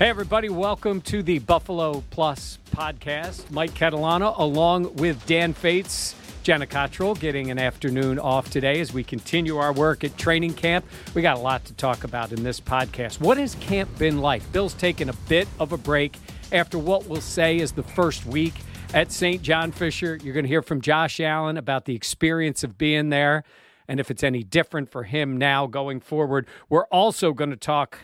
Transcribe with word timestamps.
Hey, 0.00 0.08
everybody, 0.08 0.48
welcome 0.48 1.02
to 1.02 1.22
the 1.22 1.40
Buffalo 1.40 2.02
Plus 2.08 2.58
podcast. 2.74 3.50
Mike 3.50 3.74
Catalana 3.74 4.32
along 4.38 4.94
with 4.94 5.26
Dan 5.26 5.52
Fetes, 5.52 6.14
Jenna 6.42 6.66
Cottrell 6.66 7.14
getting 7.14 7.50
an 7.50 7.58
afternoon 7.58 8.18
off 8.18 8.48
today 8.48 8.80
as 8.80 8.94
we 8.94 9.04
continue 9.04 9.58
our 9.58 9.74
work 9.74 10.02
at 10.02 10.16
training 10.16 10.54
camp. 10.54 10.86
We 11.14 11.20
got 11.20 11.36
a 11.36 11.40
lot 11.40 11.66
to 11.66 11.74
talk 11.74 12.04
about 12.04 12.32
in 12.32 12.42
this 12.42 12.62
podcast. 12.62 13.20
What 13.20 13.36
has 13.36 13.56
camp 13.56 13.98
been 13.98 14.22
like? 14.22 14.50
Bill's 14.52 14.72
taken 14.72 15.10
a 15.10 15.14
bit 15.28 15.46
of 15.58 15.72
a 15.72 15.76
break 15.76 16.16
after 16.50 16.78
what 16.78 17.04
we'll 17.04 17.20
say 17.20 17.58
is 17.58 17.72
the 17.72 17.82
first 17.82 18.24
week 18.24 18.54
at 18.94 19.12
St. 19.12 19.42
John 19.42 19.70
Fisher. 19.70 20.18
You're 20.24 20.32
going 20.32 20.44
to 20.44 20.48
hear 20.48 20.62
from 20.62 20.80
Josh 20.80 21.20
Allen 21.20 21.58
about 21.58 21.84
the 21.84 21.94
experience 21.94 22.64
of 22.64 22.78
being 22.78 23.10
there 23.10 23.44
and 23.86 24.00
if 24.00 24.10
it's 24.10 24.22
any 24.22 24.44
different 24.44 24.88
for 24.88 25.02
him 25.02 25.36
now 25.36 25.66
going 25.66 26.00
forward. 26.00 26.46
We're 26.70 26.86
also 26.86 27.34
going 27.34 27.50
to 27.50 27.56
talk 27.56 27.98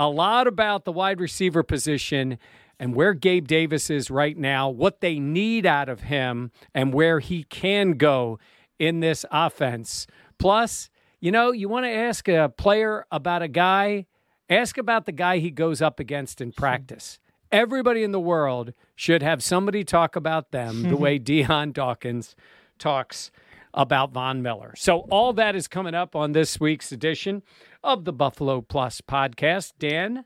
a 0.00 0.08
lot 0.08 0.46
about 0.46 0.86
the 0.86 0.92
wide 0.92 1.20
receiver 1.20 1.62
position 1.62 2.38
and 2.78 2.94
where 2.94 3.12
Gabe 3.12 3.46
Davis 3.46 3.90
is 3.90 4.10
right 4.10 4.36
now, 4.36 4.70
what 4.70 5.02
they 5.02 5.18
need 5.18 5.66
out 5.66 5.90
of 5.90 6.00
him, 6.00 6.50
and 6.74 6.94
where 6.94 7.20
he 7.20 7.44
can 7.44 7.92
go 7.92 8.38
in 8.78 9.00
this 9.00 9.26
offense. 9.30 10.06
Plus, 10.38 10.88
you 11.20 11.30
know, 11.30 11.52
you 11.52 11.68
want 11.68 11.84
to 11.84 11.90
ask 11.90 12.26
a 12.28 12.48
player 12.56 13.04
about 13.12 13.42
a 13.42 13.48
guy, 13.48 14.06
ask 14.48 14.78
about 14.78 15.04
the 15.04 15.12
guy 15.12 15.36
he 15.36 15.50
goes 15.50 15.82
up 15.82 16.00
against 16.00 16.40
in 16.40 16.52
practice. 16.52 17.18
Everybody 17.52 18.02
in 18.02 18.12
the 18.12 18.20
world 18.20 18.72
should 18.96 19.22
have 19.22 19.42
somebody 19.42 19.84
talk 19.84 20.16
about 20.16 20.50
them 20.50 20.84
the 20.84 20.96
way 20.96 21.18
Dion 21.18 21.72
Dawkins 21.72 22.34
talks 22.78 23.30
about 23.74 24.12
Von 24.12 24.40
Miller. 24.40 24.72
So, 24.76 25.00
all 25.10 25.34
that 25.34 25.54
is 25.54 25.68
coming 25.68 25.94
up 25.94 26.16
on 26.16 26.32
this 26.32 26.58
week's 26.58 26.90
edition 26.90 27.42
of 27.82 28.04
the 28.04 28.12
Buffalo 28.12 28.60
Plus 28.60 29.00
podcast. 29.00 29.72
Dan, 29.78 30.24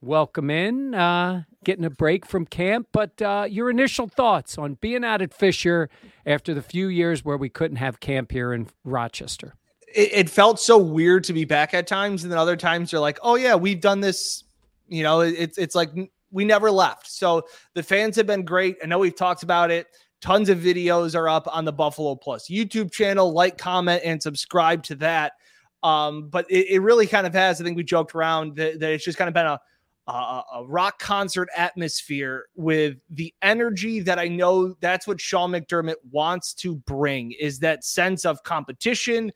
welcome 0.00 0.50
in. 0.50 0.94
Uh, 0.94 1.44
getting 1.64 1.84
a 1.84 1.90
break 1.90 2.26
from 2.26 2.46
camp, 2.46 2.88
but 2.92 3.20
uh, 3.22 3.46
your 3.48 3.70
initial 3.70 4.08
thoughts 4.08 4.58
on 4.58 4.74
being 4.74 5.04
out 5.04 5.22
at 5.22 5.34
Fisher 5.34 5.88
after 6.26 6.54
the 6.54 6.62
few 6.62 6.88
years 6.88 7.24
where 7.24 7.36
we 7.36 7.48
couldn't 7.48 7.76
have 7.76 8.00
camp 8.00 8.32
here 8.32 8.52
in 8.52 8.68
Rochester. 8.84 9.54
It, 9.94 10.10
it 10.12 10.30
felt 10.30 10.60
so 10.60 10.78
weird 10.78 11.24
to 11.24 11.32
be 11.32 11.44
back 11.44 11.74
at 11.74 11.86
times, 11.86 12.22
and 12.22 12.32
then 12.32 12.38
other 12.38 12.56
times 12.56 12.92
you're 12.92 13.00
like, 13.00 13.18
"Oh 13.22 13.36
yeah, 13.36 13.54
we've 13.54 13.80
done 13.80 14.00
this." 14.00 14.44
You 14.88 15.02
know, 15.02 15.20
it's 15.20 15.58
it's 15.58 15.74
like 15.74 15.90
we 16.30 16.44
never 16.44 16.70
left. 16.70 17.10
So 17.10 17.42
the 17.74 17.82
fans 17.82 18.16
have 18.16 18.26
been 18.26 18.44
great. 18.44 18.76
I 18.82 18.86
know 18.86 18.98
we've 18.98 19.16
talked 19.16 19.42
about 19.42 19.70
it. 19.70 19.86
Tons 20.20 20.48
of 20.48 20.58
videos 20.58 21.14
are 21.14 21.28
up 21.28 21.46
on 21.50 21.64
the 21.64 21.72
Buffalo 21.72 22.16
Plus 22.16 22.48
YouTube 22.48 22.90
channel. 22.90 23.32
Like, 23.32 23.56
comment, 23.56 24.02
and 24.04 24.22
subscribe 24.22 24.82
to 24.84 24.96
that. 24.96 25.32
Um, 25.82 26.28
but 26.28 26.50
it, 26.50 26.66
it 26.70 26.78
really 26.80 27.06
kind 27.06 27.26
of 27.26 27.34
has. 27.34 27.60
I 27.60 27.64
think 27.64 27.76
we 27.76 27.84
joked 27.84 28.14
around 28.14 28.56
that, 28.56 28.80
that 28.80 28.90
it's 28.90 29.04
just 29.04 29.18
kind 29.18 29.28
of 29.28 29.34
been 29.34 29.46
a 29.46 29.60
a, 30.08 30.42
a 30.54 30.64
rock 30.66 30.98
concert 30.98 31.48
atmosphere 31.56 32.46
with 32.56 32.96
the 33.10 33.32
energy 33.42 34.00
that 34.00 34.18
I 34.18 34.28
know 34.28 34.74
that's 34.80 35.06
what 35.06 35.20
Sean 35.20 35.52
McDermott 35.52 35.96
wants 36.10 36.54
to 36.54 36.76
bring 36.76 37.32
is 37.32 37.58
that 37.60 37.84
sense 37.84 38.24
of 38.24 38.42
competition. 38.42 39.30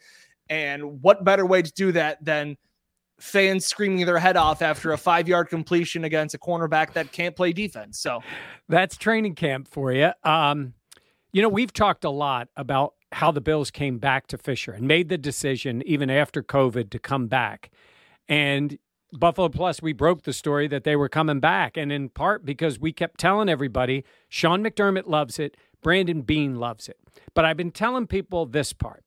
And 0.49 1.03
what 1.03 1.25
better 1.25 1.47
way 1.47 1.63
to 1.63 1.73
do 1.73 1.93
that 1.93 2.25
than 2.25 2.57
fans 3.21 3.67
screaming 3.67 4.05
their 4.07 4.19
head 4.19 4.37
off 4.37 4.63
after 4.63 4.93
a 4.93 4.99
five 4.99 5.29
yard 5.29 5.49
completion 5.49 6.05
against 6.05 6.35
a 6.35 6.39
cornerback 6.39 6.95
that 6.95 7.13
can't 7.13 7.37
play 7.37 7.53
defense? 7.53 8.01
So 8.01 8.23
that's 8.69 8.97
training 8.97 9.35
camp 9.35 9.69
for 9.69 9.93
you. 9.93 10.11
Um, 10.25 10.73
you 11.33 11.43
know, 11.43 11.49
we've 11.51 11.73
talked 11.73 12.05
a 12.05 12.11
lot 12.11 12.49
about 12.57 12.95
how 13.13 13.31
the 13.31 13.41
Bills 13.41 13.71
came 13.71 13.99
back 13.99 14.27
to 14.29 14.39
Fisher 14.39 14.73
and 14.73 14.87
made 14.87 15.09
the 15.09 15.19
decision, 15.19 15.83
even 15.87 16.11
after 16.11 16.43
COVID, 16.43 16.91
to 16.91 16.99
come 16.99 17.27
back. 17.27 17.71
And 18.29 18.79
Buffalo 19.13 19.49
Plus, 19.49 19.83
we 19.83 19.93
broke 19.93 20.23
the 20.23 20.33
story 20.33 20.67
that 20.69 20.85
they 20.85 20.97
were 20.97 21.09
coming 21.09 21.41
back. 21.41 21.77
And 21.77 21.93
in 21.93 22.09
part 22.09 22.45
because 22.45 22.79
we 22.79 22.93
kept 22.93 23.21
telling 23.21 23.49
everybody 23.49 24.05
Sean 24.29 24.63
McDermott 24.63 25.07
loves 25.07 25.39
it, 25.39 25.57
Brandon 25.83 26.23
Beane 26.23 26.57
loves 26.57 26.89
it. 26.89 26.99
But 27.35 27.45
I've 27.45 27.57
been 27.57 27.71
telling 27.71 28.07
people 28.07 28.47
this 28.47 28.73
part 28.73 29.05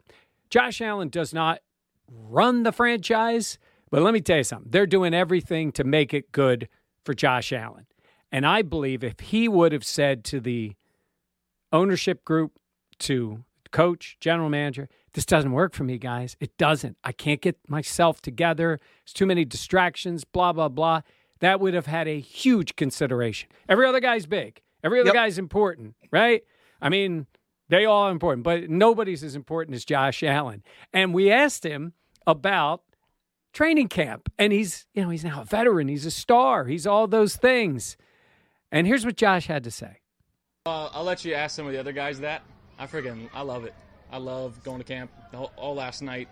Josh 0.50 0.82
Allen 0.82 1.10
does 1.10 1.34
not 1.34 1.62
run 2.10 2.64
the 2.64 2.72
franchise. 2.72 3.58
But 3.90 4.02
let 4.02 4.14
me 4.14 4.22
tell 4.22 4.38
you 4.38 4.44
something 4.44 4.72
they're 4.72 4.86
doing 4.86 5.14
everything 5.14 5.72
to 5.74 5.84
make 5.84 6.14
it 6.14 6.32
good 6.32 6.68
for 7.04 7.14
Josh 7.14 7.52
Allen. 7.54 7.86
And 8.32 8.46
I 8.46 8.62
believe 8.62 9.04
if 9.04 9.20
he 9.20 9.48
would 9.48 9.72
have 9.72 9.86
said 9.86 10.24
to 10.26 10.40
the 10.40 10.74
ownership 11.72 12.24
group, 12.26 12.60
to 13.00 13.44
coach, 13.76 14.16
general 14.22 14.50
manager, 14.50 14.88
this 15.14 15.26
doesn't 15.26 15.52
work 15.52 15.74
for 15.74 15.84
me, 15.84 15.98
guys. 15.98 16.38
It 16.40 16.58
doesn't. 16.58 16.96
I 17.04 17.12
can't 17.12 17.42
get 17.42 17.58
myself 17.68 18.22
together. 18.22 18.80
It's 19.04 19.12
too 19.12 19.26
many 19.26 19.44
distractions, 19.44 20.24
blah, 20.24 20.54
blah, 20.54 20.70
blah. 20.70 21.02
That 21.42 21.60
would 21.60 21.74
have 21.74 21.86
had 21.86 22.08
a 22.08 22.22
huge 22.22 22.78
consideration. 22.78 23.50
Every 23.68 23.86
other 23.86 24.00
guy's 24.00 24.28
big, 24.28 24.62
every 24.82 25.02
other 25.02 25.10
yep. 25.10 25.16
guy's 25.16 25.38
important, 25.38 25.96
right? 26.10 26.44
I 26.82 26.88
mean, 26.88 27.28
they 27.68 27.84
all 27.84 28.04
are 28.04 28.12
important, 28.12 28.46
but 28.46 28.70
nobody's 28.70 29.26
as 29.26 29.36
important 29.36 29.76
as 29.76 29.84
Josh 29.84 30.24
Allen. 30.24 30.64
And 30.94 31.14
we 31.14 31.30
asked 31.30 31.66
him 31.66 31.92
about 32.26 32.82
training 33.52 33.90
camp, 33.90 34.32
and 34.40 34.54
he's, 34.54 34.88
you 34.94 35.04
know, 35.04 35.10
he's 35.10 35.26
now 35.26 35.42
a 35.42 35.46
veteran, 35.46 35.90
he's 35.90 36.06
a 36.06 36.12
star, 36.12 36.64
he's 36.64 36.88
all 36.88 37.08
those 37.08 37.36
things. 37.36 37.98
And 38.72 38.88
here's 38.88 39.06
what 39.06 39.18
Josh 39.18 39.48
had 39.48 39.66
to 39.66 39.72
say. 39.72 39.98
Uh, 40.66 40.90
I'll 40.94 41.04
let 41.04 41.26
you 41.26 41.34
ask 41.34 41.58
some 41.58 41.68
of 41.68 41.74
the 41.74 41.80
other 41.80 41.92
guys 41.92 42.22
that. 42.22 42.42
I 42.78 42.88
freaking 42.88 43.30
I 43.34 43.42
love 43.42 43.66
it. 43.66 43.74
I 44.12 44.18
love 44.18 44.64
going 44.64 44.78
to 44.78 44.84
camp 44.84 45.12
whole, 45.34 45.52
all 45.56 45.76
last 45.76 46.02
night. 46.02 46.28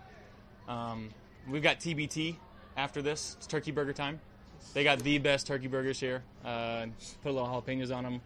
Um, 0.67 1.09
we've 1.49 1.63
got 1.63 1.79
TBT 1.79 2.35
after 2.77 3.01
this. 3.01 3.35
It's 3.37 3.47
turkey 3.47 3.71
burger 3.71 3.93
time. 3.93 4.19
They 4.73 4.83
got 4.83 4.99
the 4.99 5.17
best 5.17 5.47
turkey 5.47 5.67
burgers 5.67 5.99
here. 5.99 6.23
Uh, 6.43 6.87
put 7.21 7.29
a 7.29 7.33
little 7.33 7.47
jalapenos 7.47 7.95
on 7.95 8.03
them. 8.03 8.21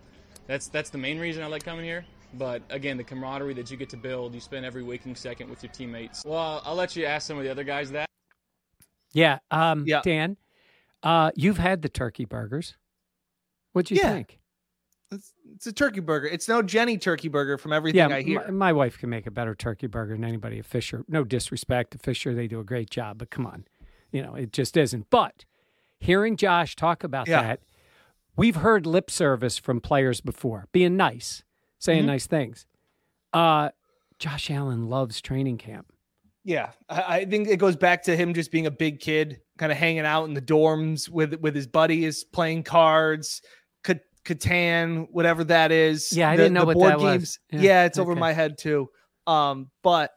That's 0.45 0.67
that's 0.67 0.89
the 0.89 0.97
main 0.97 1.19
reason 1.19 1.43
I 1.43 1.47
like 1.47 1.63
coming 1.63 1.85
here. 1.85 2.05
But 2.33 2.61
again, 2.69 2.97
the 2.97 3.03
camaraderie 3.03 3.53
that 3.55 3.71
you 3.71 3.77
get 3.77 3.89
to 3.89 3.97
build, 3.97 4.33
you 4.33 4.41
spend 4.41 4.65
every 4.65 4.83
waking 4.83 5.15
second 5.15 5.49
with 5.49 5.63
your 5.63 5.71
teammates. 5.71 6.23
Well, 6.25 6.61
I'll 6.65 6.75
let 6.75 6.95
you 6.95 7.05
ask 7.05 7.27
some 7.27 7.37
of 7.37 7.43
the 7.43 7.49
other 7.49 7.63
guys 7.63 7.91
that. 7.91 8.07
Yeah, 9.13 9.39
um, 9.49 9.85
yeah. 9.87 10.01
Dan, 10.03 10.37
uh, 11.03 11.31
you've 11.35 11.57
had 11.57 11.81
the 11.81 11.89
turkey 11.89 12.25
burgers. 12.25 12.75
What'd 13.71 13.91
you 13.91 13.97
yeah. 13.97 14.11
think? 14.11 14.39
It's, 15.11 15.33
it's, 15.55 15.67
a 15.67 15.71
turkey 15.71 16.01
burger. 16.01 16.27
It's 16.27 16.49
no 16.49 16.61
Jenny 16.61 16.97
turkey 16.97 17.29
burger 17.29 17.57
from 17.57 17.71
everything 17.71 18.09
yeah, 18.09 18.15
I 18.15 18.21
hear. 18.21 18.43
My, 18.45 18.51
my, 18.51 18.73
wife 18.73 18.97
can 18.97 19.09
make 19.09 19.25
a 19.25 19.31
better 19.31 19.55
turkey 19.55 19.87
burger 19.87 20.13
than 20.13 20.25
anybody 20.25 20.59
at 20.59 20.65
Fisher. 20.65 21.05
No 21.07 21.23
disrespect 21.23 21.91
to 21.91 21.97
Fisher, 21.97 22.33
they 22.33 22.47
do 22.47 22.59
a 22.59 22.63
great 22.63 22.89
job, 22.89 23.17
but 23.17 23.29
come 23.29 23.45
on, 23.45 23.65
you 24.11 24.21
know 24.21 24.35
it 24.35 24.51
just 24.51 24.75
isn't. 24.75 25.09
But 25.09 25.45
hearing 25.99 26.35
Josh 26.35 26.75
talk 26.75 27.03
about 27.03 27.27
yeah. 27.27 27.41
that, 27.41 27.59
we've 28.35 28.57
heard 28.57 28.85
lip 28.85 29.09
service 29.09 29.57
from 29.57 29.79
players 29.79 30.19
before, 30.19 30.67
being 30.73 30.97
nice, 30.97 31.43
saying 31.79 31.99
mm-hmm. 31.99 32.07
nice 32.07 32.27
things. 32.27 32.65
Uh, 33.31 33.69
Josh 34.19 34.51
Allen 34.51 34.89
loves 34.89 35.21
training 35.21 35.57
camp. 35.57 35.93
Yeah, 36.43 36.71
I, 36.89 37.19
I 37.19 37.25
think 37.25 37.47
it 37.47 37.57
goes 37.57 37.77
back 37.77 38.03
to 38.03 38.15
him 38.17 38.33
just 38.33 38.51
being 38.51 38.65
a 38.65 38.71
big 38.71 38.99
kid, 38.99 39.39
kind 39.57 39.71
of 39.71 39.77
hanging 39.77 40.05
out 40.05 40.25
in 40.25 40.33
the 40.33 40.41
dorms 40.41 41.07
with 41.07 41.35
with 41.35 41.55
his 41.55 41.67
buddies, 41.67 42.25
playing 42.25 42.63
cards 42.63 43.41
Catan, 44.27 45.07
whatever 45.11 45.43
that 45.45 45.71
is. 45.71 46.11
Yeah, 46.11 46.29
I 46.29 46.35
the, 46.35 46.43
didn't 46.43 46.53
know 46.53 46.65
what 46.65 46.79
that 46.79 46.99
games. 46.99 47.21
was. 47.21 47.39
Yeah, 47.51 47.61
yeah 47.61 47.85
it's 47.85 47.97
okay. 47.97 48.03
over 48.03 48.15
my 48.15 48.33
head 48.33 48.57
too. 48.57 48.89
Um, 49.25 49.71
but 49.83 50.11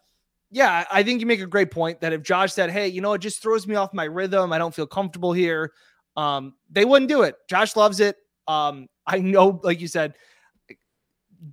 yeah, 0.50 0.84
I 0.90 1.02
think 1.02 1.20
you 1.20 1.26
make 1.26 1.40
a 1.40 1.46
great 1.46 1.70
point 1.70 2.00
that 2.00 2.12
if 2.12 2.22
Josh 2.22 2.52
said, 2.52 2.70
"Hey, 2.70 2.88
you 2.88 3.00
know, 3.00 3.12
it 3.12 3.20
just 3.20 3.40
throws 3.40 3.66
me 3.66 3.76
off 3.76 3.94
my 3.94 4.04
rhythm. 4.04 4.52
I 4.52 4.58
don't 4.58 4.74
feel 4.74 4.86
comfortable 4.86 5.32
here," 5.32 5.72
um, 6.16 6.54
they 6.70 6.84
wouldn't 6.84 7.08
do 7.08 7.22
it. 7.22 7.36
Josh 7.48 7.76
loves 7.76 8.00
it. 8.00 8.16
Um, 8.48 8.88
I 9.06 9.18
know, 9.18 9.60
like 9.62 9.80
you 9.80 9.88
said, 9.88 10.14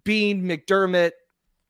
Beane 0.04 0.44
McDermott. 0.44 1.12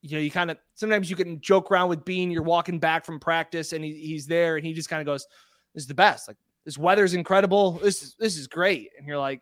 You 0.01 0.17
know, 0.17 0.21
you 0.21 0.31
kind 0.31 0.51
of 0.51 0.57
sometimes 0.75 1.09
you 1.09 1.15
can 1.15 1.41
joke 1.41 1.69
around 1.69 1.89
with 1.89 2.05
Beane. 2.05 2.31
You're 2.31 2.43
walking 2.43 2.79
back 2.79 3.05
from 3.05 3.19
practice, 3.19 3.73
and 3.73 3.83
he, 3.83 3.93
he's 3.93 4.25
there, 4.25 4.55
and 4.55 4.65
he 4.65 4.73
just 4.73 4.89
kind 4.89 5.01
of 5.01 5.05
goes, 5.05 5.27
"This 5.73 5.83
is 5.83 5.87
the 5.87 5.93
best. 5.93 6.29
Like 6.29 6.37
this 6.65 6.77
weather's 6.77 7.13
incredible. 7.13 7.73
This 7.73 8.03
is 8.03 8.15
this 8.17 8.37
is 8.37 8.47
great." 8.47 8.89
And 8.97 9.05
you're 9.05 9.17
like, 9.17 9.41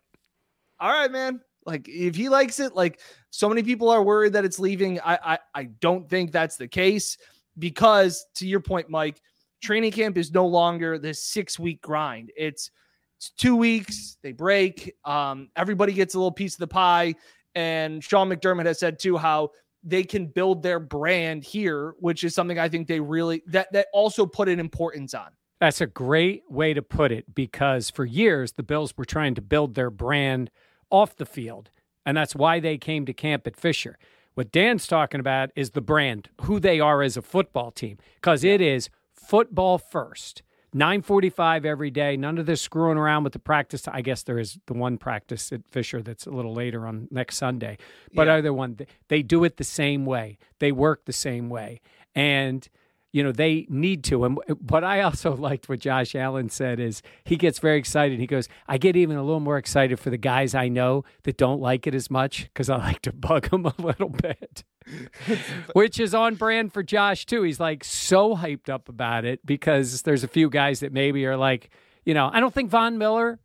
all 0.80 0.90
right, 0.90 1.10
man. 1.10 1.40
Like 1.64 1.88
if 1.88 2.14
he 2.14 2.28
likes 2.28 2.60
it, 2.60 2.74
like 2.74 3.00
so 3.30 3.48
many 3.48 3.62
people 3.62 3.88
are 3.90 4.02
worried 4.02 4.32
that 4.34 4.44
it's 4.44 4.58
leaving. 4.58 5.00
I 5.00 5.18
I, 5.24 5.38
I 5.54 5.64
don't 5.80 6.08
think 6.08 6.32
that's 6.32 6.56
the 6.56 6.68
case 6.68 7.18
because 7.58 8.26
to 8.36 8.46
your 8.46 8.60
point, 8.60 8.88
Mike, 8.88 9.20
training 9.62 9.92
camp 9.92 10.16
is 10.16 10.32
no 10.32 10.46
longer 10.46 10.98
this 10.98 11.22
six 11.22 11.58
week 11.58 11.82
grind. 11.82 12.30
It's 12.36 12.70
it's 13.16 13.30
two 13.30 13.56
weeks, 13.56 14.18
they 14.22 14.32
break. 14.32 14.94
Um, 15.04 15.48
everybody 15.56 15.92
gets 15.92 16.14
a 16.14 16.18
little 16.18 16.32
piece 16.32 16.54
of 16.54 16.60
the 16.60 16.66
pie. 16.66 17.14
And 17.54 18.04
Sean 18.04 18.28
McDermott 18.28 18.66
has 18.66 18.78
said 18.78 18.98
too 18.98 19.16
how 19.16 19.50
they 19.82 20.04
can 20.04 20.26
build 20.26 20.62
their 20.62 20.78
brand 20.78 21.42
here, 21.42 21.94
which 21.98 22.24
is 22.24 22.34
something 22.34 22.58
I 22.58 22.68
think 22.68 22.86
they 22.86 23.00
really 23.00 23.42
that 23.46 23.72
that 23.72 23.86
also 23.92 24.26
put 24.26 24.48
an 24.48 24.60
importance 24.60 25.14
on. 25.14 25.28
That's 25.60 25.80
a 25.80 25.86
great 25.86 26.42
way 26.50 26.74
to 26.74 26.82
put 26.82 27.12
it 27.12 27.34
because 27.34 27.88
for 27.88 28.04
years 28.04 28.52
the 28.52 28.62
Bills 28.62 28.94
were 28.96 29.06
trying 29.06 29.34
to 29.36 29.42
build 29.42 29.74
their 29.74 29.90
brand 29.90 30.50
off 30.90 31.16
the 31.16 31.26
field, 31.26 31.70
and 32.04 32.16
that's 32.16 32.34
why 32.34 32.60
they 32.60 32.78
came 32.78 33.06
to 33.06 33.12
camp 33.12 33.46
at 33.46 33.56
Fisher. 33.56 33.98
What 34.34 34.52
Dan's 34.52 34.86
talking 34.86 35.20
about 35.20 35.50
is 35.56 35.70
the 35.70 35.80
brand, 35.80 36.28
who 36.42 36.60
they 36.60 36.78
are 36.78 37.02
as 37.02 37.16
a 37.16 37.22
football 37.22 37.70
team, 37.70 37.98
because 38.16 38.44
it 38.44 38.60
is 38.60 38.90
football 39.14 39.78
first. 39.78 40.42
9:45 40.74 41.64
every 41.64 41.90
day. 41.90 42.16
None 42.18 42.36
of 42.36 42.44
this 42.44 42.60
screwing 42.60 42.98
around 42.98 43.24
with 43.24 43.32
the 43.32 43.38
practice. 43.38 43.88
I 43.88 44.02
guess 44.02 44.22
there 44.22 44.38
is 44.38 44.58
the 44.66 44.74
one 44.74 44.98
practice 44.98 45.50
at 45.52 45.66
Fisher 45.66 46.02
that's 46.02 46.26
a 46.26 46.30
little 46.30 46.52
later 46.52 46.86
on 46.86 47.08
next 47.10 47.36
Sunday. 47.38 47.78
But 48.12 48.26
Yeah. 48.26 48.34
other 48.34 48.52
one, 48.52 48.76
they 49.08 49.22
do 49.22 49.42
it 49.44 49.56
the 49.56 49.64
same 49.64 50.04
way. 50.04 50.38
They 50.58 50.72
work 50.72 51.06
the 51.06 51.14
same 51.14 51.48
way, 51.48 51.80
and 52.14 52.68
you 53.16 53.22
know 53.22 53.32
they 53.32 53.66
need 53.70 54.04
to. 54.04 54.26
And 54.26 54.38
what 54.68 54.84
I 54.84 55.00
also 55.00 55.34
liked 55.48 55.70
what 55.70 55.80
Josh 55.80 56.14
Allen 56.14 56.50
said 56.50 56.78
is 56.78 57.00
he 57.24 57.36
gets 57.36 57.58
very 57.58 57.78
excited. 57.78 58.18
He 58.18 58.26
goes, 58.26 58.46
"I 58.68 58.76
get 58.76 58.94
even 58.94 59.16
a 59.16 59.22
little 59.22 59.40
more 59.40 59.56
excited 59.56 59.98
for 59.98 60.10
the 60.10 60.18
guys 60.18 60.54
I 60.54 60.68
know 60.68 61.02
that 61.22 61.38
don't 61.38 61.58
like 61.58 61.86
it 61.86 61.94
as 61.94 62.10
much 62.10 62.44
because 62.44 62.68
I 62.68 62.76
like 62.76 63.00
to 63.02 63.12
bug 63.14 63.48
them 63.48 63.64
a 63.64 63.74
little 63.78 64.10
bit." 64.10 64.64
Which 65.72 65.98
is 65.98 66.14
on 66.14 66.34
brand 66.34 66.74
for 66.74 66.82
Josh 66.82 67.24
too. 67.24 67.42
He's 67.42 67.58
like 67.58 67.84
so 67.84 68.36
hyped 68.36 68.68
up 68.68 68.86
about 68.86 69.24
it 69.24 69.44
because 69.46 70.02
there's 70.02 70.22
a 70.22 70.28
few 70.28 70.50
guys 70.50 70.80
that 70.80 70.92
maybe 70.92 71.24
are 71.24 71.38
like, 71.38 71.70
you 72.04 72.12
know, 72.12 72.28
I 72.30 72.38
don't 72.38 72.52
think 72.52 72.68
Von 72.68 72.98
Miller, 72.98 73.40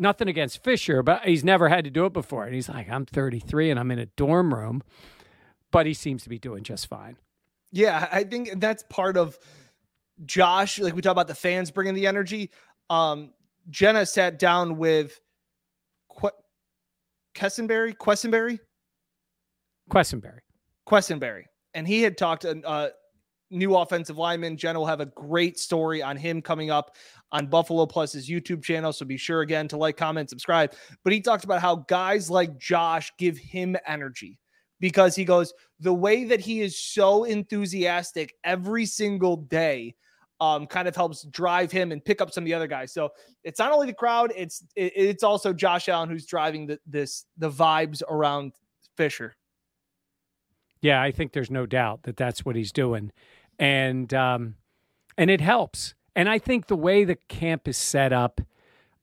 nothing 0.00 0.26
against 0.26 0.64
Fisher, 0.64 1.00
but 1.04 1.22
he's 1.22 1.44
never 1.44 1.68
had 1.68 1.84
to 1.84 1.90
do 1.90 2.06
it 2.06 2.12
before. 2.12 2.44
And 2.44 2.56
he's 2.56 2.68
like, 2.68 2.90
I'm 2.90 3.06
33 3.06 3.70
and 3.70 3.78
I'm 3.78 3.92
in 3.92 4.00
a 4.00 4.06
dorm 4.06 4.52
room, 4.52 4.82
but 5.70 5.86
he 5.86 5.94
seems 5.94 6.24
to 6.24 6.28
be 6.28 6.40
doing 6.40 6.64
just 6.64 6.88
fine. 6.88 7.16
Yeah, 7.72 8.06
I 8.12 8.24
think 8.24 8.60
that's 8.60 8.84
part 8.84 9.16
of 9.16 9.38
Josh. 10.26 10.78
Like 10.78 10.94
we 10.94 11.00
talk 11.00 11.12
about 11.12 11.26
the 11.26 11.34
fans 11.34 11.70
bringing 11.70 11.94
the 11.94 12.06
energy. 12.06 12.50
Um, 12.90 13.32
Jenna 13.70 14.04
sat 14.04 14.38
down 14.38 14.76
with 14.76 15.18
que- 16.20 16.30
Kessenberry, 17.34 17.96
Quessenberry, 17.96 18.58
Questenberry. 19.90 20.40
Quessenberry, 20.86 21.44
and 21.74 21.88
he 21.88 22.02
had 22.02 22.18
talked 22.18 22.44
a 22.44 22.60
uh, 22.66 22.90
new 23.50 23.76
offensive 23.76 24.18
lineman. 24.18 24.56
Jenna 24.56 24.78
will 24.78 24.86
have 24.86 25.00
a 25.00 25.06
great 25.06 25.58
story 25.58 26.02
on 26.02 26.16
him 26.16 26.42
coming 26.42 26.70
up 26.70 26.96
on 27.30 27.46
Buffalo 27.46 27.86
Plus's 27.86 28.28
YouTube 28.28 28.62
channel. 28.62 28.92
So 28.92 29.06
be 29.06 29.16
sure 29.16 29.40
again 29.40 29.68
to 29.68 29.76
like, 29.76 29.96
comment, 29.96 30.28
subscribe. 30.28 30.74
But 31.04 31.12
he 31.12 31.20
talked 31.20 31.44
about 31.44 31.60
how 31.60 31.76
guys 31.88 32.30
like 32.30 32.58
Josh 32.58 33.12
give 33.18 33.38
him 33.38 33.76
energy 33.86 34.38
because 34.82 35.14
he 35.14 35.24
goes 35.24 35.54
the 35.78 35.94
way 35.94 36.24
that 36.24 36.40
he 36.40 36.60
is 36.60 36.76
so 36.76 37.22
enthusiastic 37.24 38.34
every 38.44 38.84
single 38.84 39.36
day. 39.36 39.94
Um, 40.40 40.66
kind 40.66 40.88
of 40.88 40.96
helps 40.96 41.22
drive 41.22 41.70
him 41.70 41.92
and 41.92 42.04
pick 42.04 42.20
up 42.20 42.32
some 42.32 42.42
of 42.42 42.46
the 42.46 42.54
other 42.54 42.66
guys. 42.66 42.92
So 42.92 43.10
it's 43.44 43.60
not 43.60 43.70
only 43.70 43.86
the 43.86 43.92
crowd; 43.94 44.32
it's 44.36 44.64
it, 44.74 44.92
it's 44.96 45.22
also 45.22 45.52
Josh 45.52 45.88
Allen 45.88 46.10
who's 46.10 46.26
driving 46.26 46.66
the, 46.66 46.80
this 46.84 47.26
the 47.38 47.48
vibes 47.48 48.02
around 48.08 48.52
Fisher. 48.96 49.36
Yeah, 50.80 51.00
I 51.00 51.12
think 51.12 51.32
there's 51.32 51.50
no 51.50 51.64
doubt 51.64 52.02
that 52.02 52.16
that's 52.16 52.44
what 52.44 52.56
he's 52.56 52.72
doing, 52.72 53.12
and 53.60 54.12
um, 54.12 54.56
and 55.16 55.30
it 55.30 55.40
helps. 55.40 55.94
And 56.16 56.28
I 56.28 56.40
think 56.40 56.66
the 56.66 56.76
way 56.76 57.04
the 57.04 57.14
camp 57.14 57.68
is 57.68 57.76
set 57.76 58.12
up, 58.12 58.40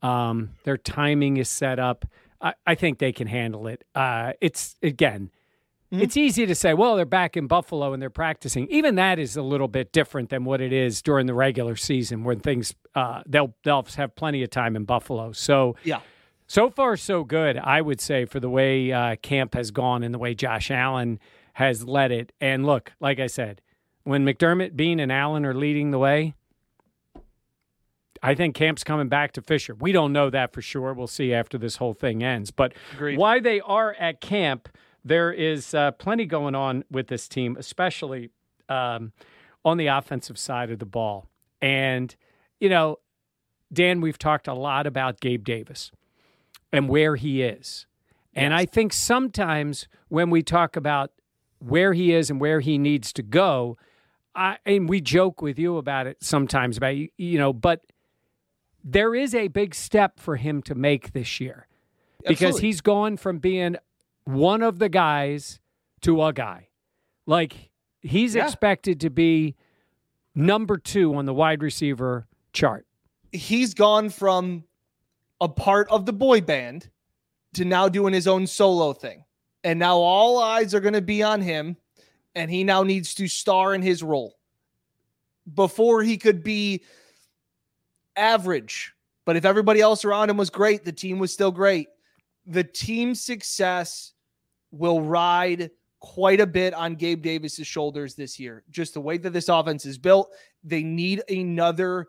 um, 0.01 0.49
their 0.65 0.77
timing 0.77 1.37
is 1.37 1.47
set 1.47 1.79
up. 1.79 2.03
I, 2.41 2.53
I 2.67 2.75
think 2.75 2.99
they 2.99 3.13
can 3.13 3.27
handle 3.27 3.65
it. 3.67 3.85
Uh, 3.95 4.33
it's 4.41 4.75
again, 4.83 5.31
it's 5.91 6.15
easy 6.17 6.45
to 6.45 6.53
say, 6.55 6.73
well, 6.73 6.95
they're 6.95 7.05
back 7.05 7.35
in 7.35 7.47
Buffalo 7.47 7.93
and 7.93 8.01
they're 8.01 8.09
practicing. 8.09 8.67
Even 8.69 8.95
that 8.95 9.17
is 9.19 9.35
a 9.35 9.41
little 9.41 9.67
bit 9.67 9.91
different 9.91 10.29
than 10.29 10.45
what 10.45 10.61
it 10.61 10.71
is 10.71 11.01
during 11.01 11.25
the 11.25 11.33
regular 11.33 11.75
season, 11.75 12.23
when 12.23 12.39
things 12.39 12.75
uh, 12.95 13.23
they'll 13.25 13.53
they'll 13.63 13.85
have 13.97 14.15
plenty 14.15 14.43
of 14.43 14.49
time 14.49 14.75
in 14.75 14.83
Buffalo. 14.85 15.31
So 15.31 15.75
Yeah. 15.83 16.01
so 16.47 16.69
far, 16.69 16.95
so 16.97 17.23
good, 17.23 17.57
I 17.57 17.81
would 17.81 17.99
say, 18.01 18.25
for 18.25 18.39
the 18.39 18.49
way 18.49 18.91
uh, 18.91 19.15
camp 19.21 19.53
has 19.55 19.71
gone 19.71 20.03
and 20.03 20.13
the 20.13 20.19
way 20.19 20.33
Josh 20.35 20.69
Allen 20.69 21.19
has 21.53 21.85
led 21.85 22.11
it. 22.11 22.31
And 22.39 22.65
look, 22.65 22.93
like 22.99 23.19
I 23.19 23.27
said, 23.27 23.61
when 24.03 24.25
McDermott, 24.25 24.75
Beane, 24.75 24.99
and 24.99 25.11
Allen 25.11 25.45
are 25.45 25.53
leading 25.53 25.91
the 25.91 25.99
way, 25.99 26.33
I 28.21 28.35
think 28.35 28.53
camp's 28.55 28.83
coming 28.83 29.07
back 29.07 29.31
to 29.33 29.41
Fisher. 29.41 29.73
We 29.75 29.91
don't 29.91 30.11
know 30.11 30.29
that 30.29 30.51
for 30.53 30.61
sure. 30.61 30.93
We'll 30.93 31.07
see 31.07 31.33
after 31.33 31.57
this 31.57 31.77
whole 31.77 31.93
thing 31.93 32.21
ends. 32.23 32.51
But 32.51 32.73
Agreed. 32.93 33.17
why 33.17 33.39
they 33.39 33.61
are 33.61 33.95
at 33.99 34.19
camp, 34.19 34.67
there 35.03 35.31
is 35.31 35.73
uh, 35.73 35.91
plenty 35.91 36.25
going 36.25 36.55
on 36.55 36.83
with 36.91 37.07
this 37.07 37.27
team, 37.27 37.55
especially 37.59 38.31
um, 38.67 39.11
on 39.63 39.77
the 39.77 39.87
offensive 39.87 40.37
side 40.37 40.71
of 40.71 40.79
the 40.79 40.85
ball. 40.85 41.29
And, 41.61 42.15
you 42.59 42.69
know, 42.69 42.97
Dan, 43.71 44.01
we've 44.01 44.17
talked 44.17 44.47
a 44.47 44.53
lot 44.53 44.87
about 44.87 45.19
Gabe 45.19 45.43
Davis 45.43 45.91
and 46.71 46.89
where 46.89 47.15
he 47.15 47.41
is. 47.41 47.85
And 48.33 48.53
I 48.53 48.65
think 48.65 48.93
sometimes 48.93 49.87
when 50.07 50.29
we 50.29 50.43
talk 50.43 50.75
about 50.75 51.11
where 51.59 51.93
he 51.93 52.13
is 52.13 52.29
and 52.29 52.39
where 52.39 52.59
he 52.59 52.77
needs 52.77 53.11
to 53.13 53.23
go, 53.23 53.77
I, 54.35 54.57
and 54.65 54.87
we 54.87 55.01
joke 55.01 55.41
with 55.41 55.59
you 55.59 55.77
about 55.77 56.07
it 56.07 56.23
sometimes 56.23 56.77
about 56.77 56.95
you, 56.95 57.09
you 57.17 57.37
know, 57.37 57.51
but 57.51 57.81
there 58.83 59.13
is 59.13 59.35
a 59.35 59.49
big 59.49 59.75
step 59.75 60.19
for 60.19 60.37
him 60.37 60.61
to 60.63 60.75
make 60.75 61.11
this 61.11 61.39
year 61.39 61.67
because 62.21 62.41
Absolutely. 62.43 62.67
he's 62.67 62.81
gone 62.81 63.17
from 63.17 63.39
being 63.39 63.75
one 64.35 64.61
of 64.61 64.79
the 64.79 64.89
guys 64.89 65.59
to 66.01 66.23
a 66.23 66.31
guy. 66.33 66.67
Like 67.25 67.71
he's 68.01 68.35
Yeah. 68.35 68.45
expected 68.45 68.99
to 69.01 69.09
be 69.09 69.55
number 70.35 70.77
two 70.77 71.15
on 71.15 71.25
the 71.25 71.33
wide 71.33 71.61
receiver 71.61 72.27
chart. 72.53 72.85
he's 73.31 73.73
gone 73.75 74.09
from 74.09 74.63
a 75.39 75.47
part 75.47 75.87
of 75.89 76.05
the 76.07 76.13
boy 76.13 76.41
band 76.41 76.89
to 77.53 77.63
now 77.63 77.87
doing 77.87 78.11
his 78.13 78.27
own 78.27 78.47
solo 78.47 78.91
thing. 78.93 79.23
And 79.63 79.77
now 79.77 79.97
all 79.97 80.39
eyes 80.39 80.73
are 80.73 80.79
going 80.79 80.93
to 80.95 81.01
be 81.01 81.21
on 81.21 81.41
him 81.41 81.77
and 82.33 82.49
he 82.49 82.63
now 82.63 82.81
needs 82.83 83.13
to 83.15 83.27
star 83.27 83.75
in 83.75 83.81
his 83.83 84.01
role. 84.01 84.37
Before 85.53 86.01
he 86.01 86.17
could 86.17 86.43
be 86.43 86.83
average, 88.15 88.93
but 89.25 89.35
if 89.35 89.45
everybody 89.45 89.79
else 89.81 90.03
around 90.05 90.29
him 90.29 90.37
was 90.37 90.49
great, 90.49 90.83
the 90.83 90.91
team 90.91 91.19
was 91.19 91.31
still 91.33 91.51
great. 91.51 91.87
The 92.45 92.63
team's 92.63 93.21
success 93.21 94.13
will 94.71 95.01
ride 95.01 95.71
quite 95.99 96.39
a 96.39 96.47
bit 96.47 96.73
on 96.73 96.95
Gabe 96.95 97.21
Davis's 97.21 97.67
shoulders 97.67 98.15
this 98.15 98.39
year. 98.39 98.63
Just 98.69 98.93
the 98.93 99.01
way 99.01 99.17
that 99.17 99.31
this 99.31 99.49
offense 99.49 99.85
is 99.85 99.97
built, 99.97 100.31
they 100.63 100.83
need 100.83 101.21
another 101.29 102.07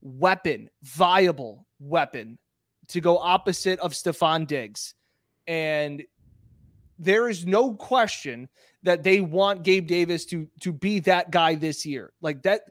weapon, 0.00 0.70
viable 0.82 1.66
weapon 1.78 2.38
to 2.88 3.00
go 3.00 3.18
opposite 3.18 3.78
of 3.80 3.92
Stefon 3.92 4.46
Diggs. 4.46 4.94
And 5.46 6.02
there 6.98 7.28
is 7.28 7.46
no 7.46 7.74
question 7.74 8.48
that 8.82 9.02
they 9.02 9.20
want 9.20 9.62
Gabe 9.62 9.86
Davis 9.86 10.24
to 10.26 10.48
to 10.60 10.72
be 10.72 11.00
that 11.00 11.30
guy 11.30 11.54
this 11.54 11.84
year. 11.84 12.12
Like 12.20 12.42
that 12.42 12.62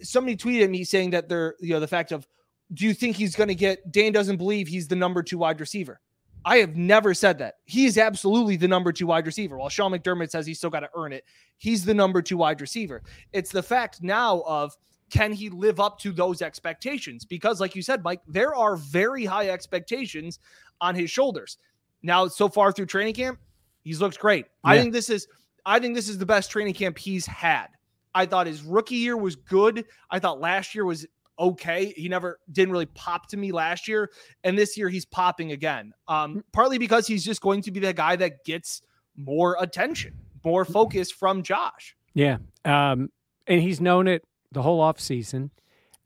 somebody 0.00 0.36
tweeted 0.36 0.70
me 0.70 0.84
saying 0.84 1.10
that 1.10 1.28
they're 1.28 1.54
you 1.60 1.74
know 1.74 1.80
the 1.80 1.86
fact 1.86 2.12
of 2.12 2.26
do 2.72 2.86
you 2.86 2.94
think 2.94 3.16
he's 3.16 3.36
going 3.36 3.48
to 3.48 3.54
get 3.54 3.92
Dan 3.92 4.12
doesn't 4.12 4.38
believe 4.38 4.66
he's 4.66 4.88
the 4.88 4.96
number 4.96 5.22
2 5.22 5.38
wide 5.38 5.60
receiver. 5.60 6.00
I 6.44 6.58
have 6.58 6.76
never 6.76 7.14
said 7.14 7.38
that. 7.38 7.56
He 7.64 7.86
is 7.86 7.98
absolutely 7.98 8.56
the 8.56 8.68
number 8.68 8.92
2 8.92 9.06
wide 9.06 9.26
receiver. 9.26 9.56
While 9.58 9.68
Sean 9.68 9.92
McDermott 9.92 10.30
says 10.30 10.46
he's 10.46 10.58
still 10.58 10.70
got 10.70 10.80
to 10.80 10.90
earn 10.94 11.12
it, 11.12 11.24
he's 11.58 11.84
the 11.84 11.94
number 11.94 12.22
2 12.22 12.36
wide 12.36 12.60
receiver. 12.60 13.02
It's 13.32 13.50
the 13.50 13.62
fact 13.62 14.02
now 14.02 14.40
of 14.46 14.76
can 15.10 15.32
he 15.32 15.50
live 15.50 15.78
up 15.78 15.98
to 16.00 16.10
those 16.10 16.40
expectations? 16.40 17.24
Because, 17.24 17.60
like 17.60 17.76
you 17.76 17.82
said, 17.82 18.02
Mike, 18.02 18.22
there 18.26 18.54
are 18.54 18.76
very 18.76 19.24
high 19.24 19.50
expectations 19.50 20.38
on 20.80 20.94
his 20.94 21.10
shoulders. 21.10 21.58
Now, 22.02 22.26
so 22.28 22.48
far 22.48 22.72
through 22.72 22.86
training 22.86 23.14
camp, 23.14 23.38
he's 23.84 24.00
looked 24.00 24.18
great. 24.18 24.46
I 24.64 24.78
think 24.78 24.92
this 24.92 25.10
is, 25.10 25.28
I 25.66 25.78
think 25.78 25.94
this 25.94 26.08
is 26.08 26.18
the 26.18 26.26
best 26.26 26.50
training 26.50 26.74
camp 26.74 26.98
he's 26.98 27.26
had. 27.26 27.68
I 28.14 28.26
thought 28.26 28.46
his 28.46 28.62
rookie 28.62 28.96
year 28.96 29.16
was 29.16 29.36
good. 29.36 29.84
I 30.10 30.18
thought 30.18 30.40
last 30.40 30.74
year 30.74 30.84
was 30.84 31.06
okay. 31.38 31.92
He 31.96 32.08
never 32.08 32.38
didn't 32.50 32.72
really 32.72 32.86
pop 32.86 33.28
to 33.28 33.36
me 33.36 33.52
last 33.52 33.88
year, 33.88 34.10
and 34.44 34.56
this 34.56 34.76
year 34.76 34.88
he's 34.88 35.04
popping 35.04 35.52
again. 35.52 35.92
Um, 36.08 36.44
partly 36.52 36.78
because 36.78 37.06
he's 37.06 37.24
just 37.24 37.40
going 37.40 37.62
to 37.62 37.70
be 37.70 37.80
the 37.80 37.92
guy 37.92 38.16
that 38.16 38.44
gets 38.44 38.82
more 39.16 39.56
attention, 39.60 40.14
more 40.44 40.64
focus 40.64 41.10
from 41.10 41.42
Josh. 41.42 41.96
Yeah. 42.14 42.38
Um, 42.64 43.10
and 43.46 43.60
he's 43.60 43.80
known 43.80 44.08
it 44.08 44.24
the 44.52 44.62
whole 44.62 44.80
off 44.80 45.00
season. 45.00 45.50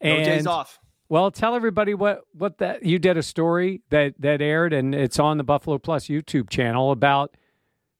No 0.02 0.16
days 0.16 0.46
off. 0.46 0.78
Well, 1.08 1.30
tell 1.30 1.54
everybody 1.54 1.94
what 1.94 2.22
what 2.32 2.58
that 2.58 2.84
you 2.84 2.98
did 2.98 3.16
a 3.16 3.22
story 3.22 3.82
that 3.90 4.14
that 4.18 4.42
aired 4.42 4.72
and 4.72 4.94
it's 4.94 5.18
on 5.18 5.38
the 5.38 5.44
Buffalo 5.44 5.78
Plus 5.78 6.06
YouTube 6.06 6.50
channel 6.50 6.90
about 6.90 7.36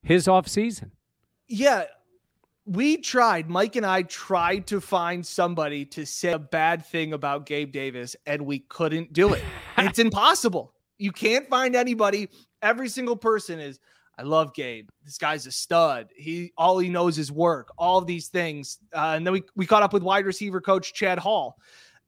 his 0.03 0.27
off 0.27 0.49
season. 0.49 0.91
Yeah. 1.49 1.85
We 2.67 2.97
tried, 2.97 3.49
Mike 3.49 3.77
and 3.77 3.87
I 3.87 4.03
tried 4.03 4.67
to 4.67 4.81
find 4.81 5.25
somebody 5.25 5.85
to 5.87 6.05
say 6.05 6.33
a 6.33 6.39
bad 6.39 6.85
thing 6.85 7.13
about 7.13 7.47
Gabe 7.47 7.73
Davis, 7.73 8.17
and 8.27 8.45
we 8.45 8.59
couldn't 8.59 9.13
do 9.13 9.35
it. 9.35 9.43
it's 9.79 9.99
impossible. 10.01 10.75
You 10.99 11.13
can't 11.13 11.49
find 11.49 11.77
anybody. 11.77 12.29
Every 12.63 12.89
single 12.89 13.17
person 13.17 13.61
is, 13.61 13.79
I 14.19 14.23
love 14.23 14.53
Gabe. 14.53 14.89
This 15.05 15.17
guy's 15.17 15.47
a 15.47 15.53
stud. 15.53 16.09
He 16.17 16.53
all 16.59 16.79
he 16.79 16.89
knows 16.89 17.19
is 17.19 17.31
work. 17.31 17.73
All 17.79 18.01
these 18.01 18.29
things. 18.29 18.79
Uh, 18.93 19.15
and 19.17 19.25
then 19.25 19.33
we 19.33 19.43
we 19.55 19.67
caught 19.67 19.83
up 19.85 19.93
with 19.93 20.03
wide 20.03 20.27
receiver 20.27 20.61
coach 20.61 20.93
Chad 20.93 21.19
Hall, 21.19 21.59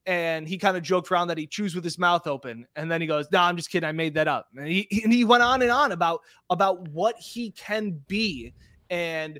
and 0.06 0.48
he 0.48 0.58
kind 0.58 0.76
of 0.76 0.82
joked 0.82 1.12
around 1.12 1.28
that 1.28 1.38
he 1.38 1.46
chews 1.46 1.74
with 1.74 1.84
his 1.84 1.98
mouth 1.98 2.26
open. 2.26 2.66
And 2.74 2.90
then 2.90 3.00
he 3.00 3.06
goes, 3.06 3.26
"No, 3.30 3.38
nah, 3.38 3.46
I'm 3.46 3.56
just 3.56 3.70
kidding. 3.70 3.86
I 3.86 3.92
made 3.92 4.14
that 4.14 4.26
up." 4.26 4.48
And 4.56 4.66
he 4.66 5.02
and 5.04 5.12
he 5.12 5.24
went 5.24 5.42
on 5.42 5.62
and 5.62 5.70
on 5.70 5.92
about 5.92 6.22
about 6.50 6.88
what 6.88 7.16
he 7.18 7.50
can 7.52 8.00
be 8.08 8.54
and 8.90 9.38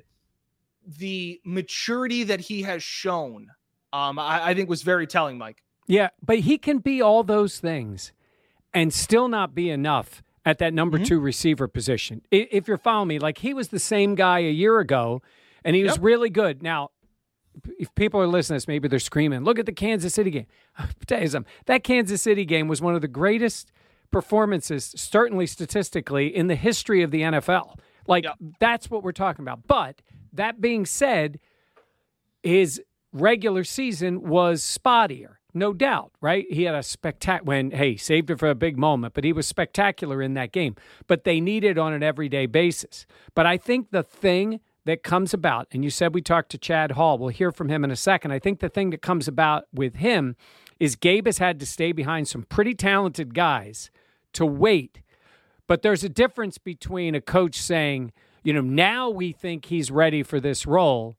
the 0.97 1.39
maturity 1.45 2.23
that 2.23 2.39
he 2.39 2.63
has 2.63 2.83
shown. 2.83 3.47
Um, 3.93 4.19
I, 4.19 4.49
I 4.49 4.53
think 4.53 4.69
was 4.69 4.81
very 4.81 5.07
telling, 5.07 5.37
Mike. 5.37 5.63
Yeah, 5.87 6.09
but 6.23 6.39
he 6.39 6.57
can 6.57 6.79
be 6.79 7.01
all 7.01 7.23
those 7.23 7.59
things 7.59 8.11
and 8.73 8.93
still 8.93 9.27
not 9.27 9.55
be 9.55 9.69
enough 9.69 10.21
at 10.45 10.59
that 10.59 10.73
number 10.73 10.97
mm-hmm. 10.97 11.05
two 11.05 11.19
receiver 11.19 11.67
position. 11.67 12.21
If 12.31 12.67
you're 12.67 12.77
following 12.77 13.07
me, 13.07 13.19
like 13.19 13.39
he 13.39 13.53
was 13.53 13.69
the 13.69 13.79
same 13.79 14.15
guy 14.15 14.39
a 14.39 14.51
year 14.51 14.79
ago, 14.79 15.21
and 15.63 15.75
he 15.75 15.83
was 15.83 15.99
really 15.99 16.29
good. 16.29 16.63
Now, 16.63 16.91
if 17.77 17.93
people 17.95 18.21
are 18.21 18.27
listening 18.27 18.55
to 18.55 18.61
this, 18.61 18.67
maybe 18.67 18.87
they're 18.87 18.99
screaming, 18.99 19.43
look 19.43 19.59
at 19.59 19.65
the 19.65 19.73
Kansas 19.73 20.13
City 20.13 20.31
game. 20.31 20.45
tell 21.07 21.21
you 21.21 21.27
something. 21.27 21.51
That 21.65 21.83
Kansas 21.83 22.21
City 22.21 22.45
game 22.45 22.67
was 22.67 22.81
one 22.81 22.95
of 22.95 23.01
the 23.01 23.07
greatest 23.07 23.71
performances, 24.11 24.93
certainly 24.95 25.45
statistically, 25.45 26.35
in 26.35 26.47
the 26.47 26.55
history 26.55 27.01
of 27.03 27.11
the 27.11 27.21
NFL. 27.21 27.77
Like, 28.07 28.23
yep. 28.23 28.35
that's 28.59 28.89
what 28.89 29.03
we're 29.03 29.11
talking 29.11 29.43
about. 29.43 29.67
But 29.67 30.01
that 30.33 30.61
being 30.61 30.85
said, 30.85 31.39
his 32.43 32.81
regular 33.11 33.63
season 33.63 34.21
was 34.27 34.61
spottier. 34.61 35.35
No 35.53 35.73
doubt, 35.73 36.11
right? 36.21 36.45
He 36.49 36.63
had 36.63 36.75
a 36.75 36.83
spectacular 36.83 37.47
when 37.47 37.71
hey, 37.71 37.97
saved 37.97 38.29
it 38.29 38.37
for 38.37 38.49
a 38.49 38.55
big 38.55 38.77
moment, 38.77 39.15
but 39.15 39.23
he 39.23 39.33
was 39.33 39.47
spectacular 39.47 40.21
in 40.21 40.35
that 40.35 40.51
game. 40.51 40.75
But 41.07 41.23
they 41.23 41.41
need 41.41 41.63
it 41.63 41.77
on 41.77 41.91
an 41.91 42.03
everyday 42.03 42.45
basis. 42.45 43.07
But 43.33 43.47
I 43.47 43.57
think 43.57 43.89
the 43.89 44.03
thing 44.03 44.59
that 44.85 45.03
comes 45.03 45.33
about, 45.33 45.67
and 45.71 45.83
you 45.83 45.89
said 45.89 46.13
we 46.13 46.21
talked 46.21 46.51
to 46.51 46.57
Chad 46.57 46.91
Hall, 46.91 47.17
we'll 47.17 47.29
hear 47.29 47.51
from 47.51 47.69
him 47.69 47.83
in 47.83 47.91
a 47.91 47.95
second. 47.95 48.31
I 48.31 48.39
think 48.39 48.59
the 48.59 48.69
thing 48.69 48.91
that 48.91 49.01
comes 49.01 49.27
about 49.27 49.65
with 49.73 49.95
him 49.95 50.35
is 50.79 50.95
Gabe 50.95 51.25
has 51.25 51.39
had 51.39 51.59
to 51.59 51.65
stay 51.65 51.91
behind 51.91 52.27
some 52.27 52.43
pretty 52.43 52.75
talented 52.75 53.33
guys 53.33 53.89
to 54.33 54.45
wait. 54.45 55.01
But 55.67 55.81
there's 55.81 56.03
a 56.03 56.09
difference 56.09 56.57
between 56.57 57.15
a 57.15 57.21
coach 57.21 57.55
saying, 57.55 58.11
you 58.43 58.53
know, 58.53 58.61
now 58.61 59.09
we 59.09 59.31
think 59.31 59.65
he's 59.65 59.91
ready 59.91 60.23
for 60.23 60.39
this 60.39 60.65
role, 60.65 61.17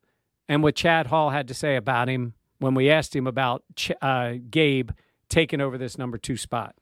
and 0.49 0.63
what 0.63 0.75
Chad 0.75 1.09
Hall 1.09 1.31
had 1.31 1.49
to 1.49 1.55
say 1.55 1.77
about 1.77 2.09
him 2.09 2.35
when 2.59 2.75
we 2.75 2.91
asked 2.91 3.15
him 3.15 3.27
about 3.27 3.63
uh, 4.03 4.35
Gabe 4.51 4.91
taking 5.29 5.61
over 5.61 5.79
this 5.79 5.97
number 5.97 6.19
two 6.19 6.37
spot. 6.37 6.75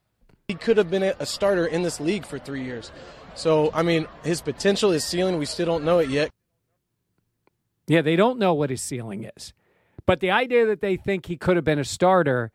He 0.48 0.54
could 0.54 0.76
have 0.78 0.90
been 0.90 1.02
a 1.02 1.26
starter 1.26 1.66
in 1.66 1.82
this 1.82 2.00
league 2.00 2.24
for 2.24 2.38
three 2.38 2.64
years. 2.64 2.90
So, 3.34 3.70
I 3.74 3.82
mean, 3.82 4.06
his 4.24 4.40
potential, 4.40 4.90
his 4.90 5.04
ceiling, 5.04 5.38
we 5.38 5.44
still 5.44 5.66
don't 5.66 5.84
know 5.84 5.98
it 5.98 6.08
yet. 6.08 6.30
Yeah, 7.86 8.02
they 8.02 8.16
don't 8.16 8.38
know 8.38 8.54
what 8.54 8.70
his 8.70 8.82
ceiling 8.82 9.30
is. 9.36 9.52
But 10.06 10.20
the 10.20 10.30
idea 10.30 10.66
that 10.66 10.80
they 10.80 10.96
think 10.96 11.26
he 11.26 11.36
could 11.36 11.56
have 11.56 11.64
been 11.64 11.78
a 11.78 11.84
starter, 11.84 12.50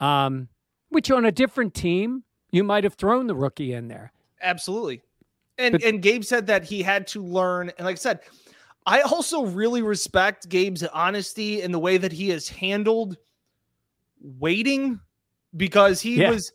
um, 0.00 0.48
which 0.90 1.10
on 1.10 1.24
a 1.24 1.32
different 1.32 1.74
team, 1.74 2.24
you 2.52 2.62
might 2.62 2.84
have 2.84 2.94
thrown 2.94 3.26
the 3.26 3.34
rookie 3.34 3.72
in 3.72 3.88
there. 3.88 4.12
Absolutely. 4.42 5.02
And 5.60 5.72
but, 5.72 5.84
and 5.84 6.02
Gabe 6.02 6.24
said 6.24 6.46
that 6.46 6.64
he 6.64 6.82
had 6.82 7.06
to 7.08 7.22
learn. 7.22 7.70
And 7.76 7.84
like 7.84 7.94
I 7.94 7.96
said, 7.96 8.20
I 8.86 9.02
also 9.02 9.44
really 9.44 9.82
respect 9.82 10.48
Gabe's 10.48 10.82
honesty 10.82 11.62
and 11.62 11.72
the 11.72 11.78
way 11.78 11.98
that 11.98 12.12
he 12.12 12.30
has 12.30 12.48
handled 12.48 13.16
waiting 14.20 15.00
because 15.56 16.00
he 16.00 16.20
yeah. 16.20 16.30
was 16.30 16.52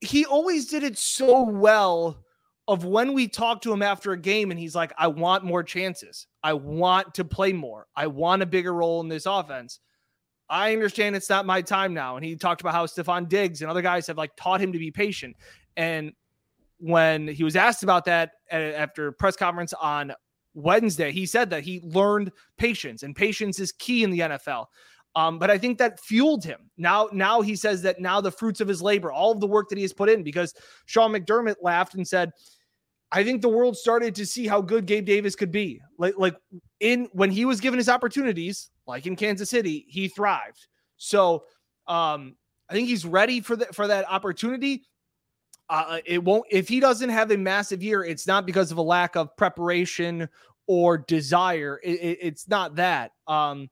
he 0.00 0.24
always 0.24 0.66
did 0.66 0.82
it 0.82 0.98
so 0.98 1.42
well 1.42 2.18
of 2.68 2.84
when 2.84 3.12
we 3.12 3.28
talk 3.28 3.62
to 3.62 3.72
him 3.72 3.82
after 3.82 4.12
a 4.12 4.18
game 4.18 4.50
and 4.50 4.58
he's 4.58 4.74
like 4.74 4.92
I 4.98 5.06
want 5.06 5.44
more 5.44 5.62
chances. 5.62 6.26
I 6.42 6.52
want 6.52 7.14
to 7.14 7.24
play 7.24 7.52
more. 7.52 7.86
I 7.94 8.08
want 8.08 8.42
a 8.42 8.46
bigger 8.46 8.74
role 8.74 9.00
in 9.00 9.08
this 9.08 9.26
offense. 9.26 9.80
I 10.48 10.72
understand 10.72 11.16
it's 11.16 11.30
not 11.30 11.46
my 11.46 11.62
time 11.62 11.94
now 11.94 12.16
and 12.16 12.24
he 12.24 12.36
talked 12.36 12.60
about 12.60 12.74
how 12.74 12.86
Stefon 12.86 13.28
Diggs 13.28 13.62
and 13.62 13.70
other 13.70 13.82
guys 13.82 14.06
have 14.08 14.18
like 14.18 14.36
taught 14.36 14.60
him 14.60 14.72
to 14.72 14.78
be 14.78 14.90
patient 14.90 15.36
and 15.76 16.12
when 16.78 17.28
he 17.28 17.44
was 17.44 17.56
asked 17.56 17.82
about 17.82 18.04
that 18.04 18.32
after 18.50 19.12
press 19.12 19.36
conference 19.36 19.72
on 19.72 20.12
Wednesday, 20.54 21.12
he 21.12 21.26
said 21.26 21.50
that 21.50 21.62
he 21.62 21.80
learned 21.82 22.32
patience, 22.58 23.02
and 23.02 23.14
patience 23.14 23.58
is 23.58 23.72
key 23.72 24.02
in 24.02 24.10
the 24.10 24.20
NFL. 24.20 24.66
Um, 25.14 25.38
but 25.38 25.50
I 25.50 25.56
think 25.56 25.78
that 25.78 25.98
fueled 26.00 26.44
him. 26.44 26.70
Now, 26.76 27.08
now 27.10 27.40
he 27.40 27.56
says 27.56 27.80
that 27.82 28.00
now 28.00 28.20
the 28.20 28.30
fruits 28.30 28.60
of 28.60 28.68
his 28.68 28.82
labor, 28.82 29.10
all 29.10 29.32
of 29.32 29.40
the 29.40 29.46
work 29.46 29.70
that 29.70 29.78
he 29.78 29.82
has 29.82 29.94
put 29.94 30.10
in, 30.10 30.22
because 30.22 30.54
Sean 30.84 31.12
McDermott 31.12 31.56
laughed 31.62 31.94
and 31.94 32.06
said, 32.06 32.32
I 33.12 33.24
think 33.24 33.40
the 33.40 33.48
world 33.48 33.78
started 33.78 34.14
to 34.16 34.26
see 34.26 34.46
how 34.46 34.60
good 34.60 34.84
Gabe 34.84 35.06
Davis 35.06 35.34
could 35.34 35.50
be. 35.50 35.80
Like, 35.96 36.14
like 36.18 36.36
in 36.80 37.08
when 37.12 37.30
he 37.30 37.46
was 37.46 37.60
given 37.60 37.78
his 37.78 37.88
opportunities, 37.88 38.70
like 38.86 39.06
in 39.06 39.16
Kansas 39.16 39.48
City, 39.48 39.86
he 39.88 40.08
thrived. 40.08 40.66
So 40.98 41.44
um, 41.86 42.36
I 42.68 42.74
think 42.74 42.88
he's 42.88 43.06
ready 43.06 43.40
for 43.40 43.56
that 43.56 43.74
for 43.74 43.86
that 43.86 44.06
opportunity. 44.10 44.84
Uh, 45.68 45.98
it 46.04 46.22
won't 46.22 46.44
if 46.50 46.68
he 46.68 46.78
doesn't 46.78 47.10
have 47.10 47.30
a 47.30 47.36
massive 47.36 47.82
year. 47.82 48.04
It's 48.04 48.26
not 48.26 48.46
because 48.46 48.70
of 48.70 48.78
a 48.78 48.82
lack 48.82 49.16
of 49.16 49.36
preparation 49.36 50.28
or 50.66 50.98
desire. 50.98 51.80
It, 51.82 52.00
it, 52.00 52.18
it's 52.22 52.48
not 52.48 52.76
that. 52.76 53.12
Um, 53.26 53.68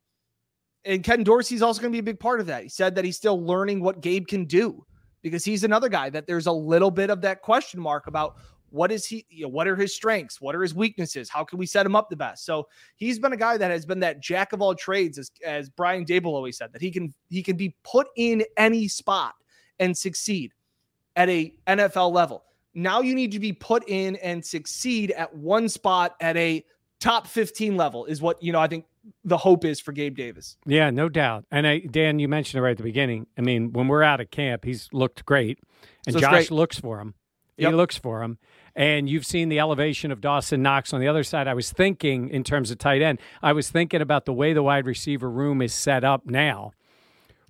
and 0.84 1.02
Ken 1.02 1.22
Dorsey's 1.22 1.62
also 1.62 1.80
going 1.80 1.92
to 1.92 1.96
be 1.96 2.00
a 2.00 2.12
big 2.12 2.20
part 2.20 2.40
of 2.40 2.46
that. 2.46 2.62
He 2.62 2.68
said 2.68 2.94
that 2.96 3.04
he's 3.04 3.16
still 3.16 3.42
learning 3.42 3.80
what 3.80 4.00
Gabe 4.00 4.26
can 4.26 4.44
do 4.44 4.84
because 5.22 5.44
he's 5.44 5.64
another 5.64 5.88
guy 5.88 6.10
that 6.10 6.26
there's 6.26 6.46
a 6.46 6.52
little 6.52 6.90
bit 6.90 7.10
of 7.10 7.20
that 7.22 7.42
question 7.42 7.80
mark 7.80 8.06
about 8.06 8.36
what 8.74 8.90
is 8.90 9.06
he 9.06 9.24
you 9.30 9.44
know, 9.44 9.48
what 9.48 9.68
are 9.68 9.76
his 9.76 9.94
strengths 9.94 10.40
what 10.40 10.54
are 10.54 10.60
his 10.60 10.74
weaknesses 10.74 11.30
how 11.30 11.44
can 11.44 11.58
we 11.60 11.66
set 11.66 11.86
him 11.86 11.94
up 11.94 12.10
the 12.10 12.16
best 12.16 12.44
so 12.44 12.66
he's 12.96 13.20
been 13.20 13.32
a 13.32 13.36
guy 13.36 13.56
that 13.56 13.70
has 13.70 13.86
been 13.86 14.00
that 14.00 14.20
jack 14.20 14.52
of 14.52 14.60
all 14.60 14.74
trades 14.74 15.16
as, 15.16 15.30
as 15.46 15.70
Brian 15.70 16.04
Daboll 16.04 16.34
always 16.34 16.56
said 16.56 16.72
that 16.72 16.82
he 16.82 16.90
can 16.90 17.14
he 17.30 17.40
can 17.42 17.56
be 17.56 17.74
put 17.84 18.08
in 18.16 18.44
any 18.56 18.88
spot 18.88 19.34
and 19.78 19.96
succeed 19.96 20.52
at 21.16 21.28
a 21.28 21.54
NFL 21.66 22.12
level. 22.12 22.44
Now 22.74 23.00
you 23.00 23.14
need 23.14 23.32
to 23.32 23.38
be 23.38 23.52
put 23.52 23.88
in 23.88 24.16
and 24.16 24.44
succeed 24.44 25.12
at 25.12 25.34
one 25.34 25.68
spot 25.68 26.16
at 26.20 26.36
a 26.36 26.64
top 27.00 27.26
15 27.26 27.76
level 27.76 28.04
is 28.06 28.20
what, 28.20 28.42
you 28.42 28.52
know, 28.52 28.60
I 28.60 28.66
think 28.66 28.86
the 29.24 29.36
hope 29.36 29.64
is 29.64 29.80
for 29.80 29.92
Gabe 29.92 30.16
Davis. 30.16 30.56
Yeah, 30.66 30.90
no 30.90 31.08
doubt. 31.08 31.44
And 31.50 31.66
I, 31.66 31.80
Dan, 31.80 32.18
you 32.18 32.28
mentioned 32.28 32.58
it 32.58 32.62
right 32.62 32.72
at 32.72 32.78
the 32.78 32.82
beginning. 32.82 33.26
I 33.38 33.42
mean, 33.42 33.72
when 33.72 33.88
we're 33.88 34.02
out 34.02 34.20
of 34.20 34.30
camp, 34.30 34.64
he's 34.64 34.88
looked 34.92 35.24
great, 35.24 35.58
and 36.06 36.14
so 36.14 36.20
Josh 36.20 36.30
great. 36.30 36.50
looks 36.50 36.78
for 36.78 37.00
him. 37.00 37.14
Yep. 37.56 37.70
He 37.70 37.76
looks 37.76 37.96
for 37.96 38.22
him. 38.22 38.38
And 38.74 39.08
you've 39.08 39.26
seen 39.26 39.48
the 39.48 39.60
elevation 39.60 40.10
of 40.10 40.20
Dawson 40.20 40.62
Knox 40.62 40.92
on 40.92 41.00
the 41.00 41.06
other 41.06 41.22
side. 41.22 41.46
I 41.46 41.54
was 41.54 41.70
thinking, 41.70 42.28
in 42.28 42.42
terms 42.42 42.72
of 42.72 42.78
tight 42.78 43.02
end, 43.02 43.20
I 43.40 43.52
was 43.52 43.70
thinking 43.70 44.00
about 44.00 44.24
the 44.24 44.32
way 44.32 44.52
the 44.52 44.64
wide 44.64 44.86
receiver 44.86 45.30
room 45.30 45.62
is 45.62 45.72
set 45.72 46.02
up 46.02 46.26
now, 46.26 46.72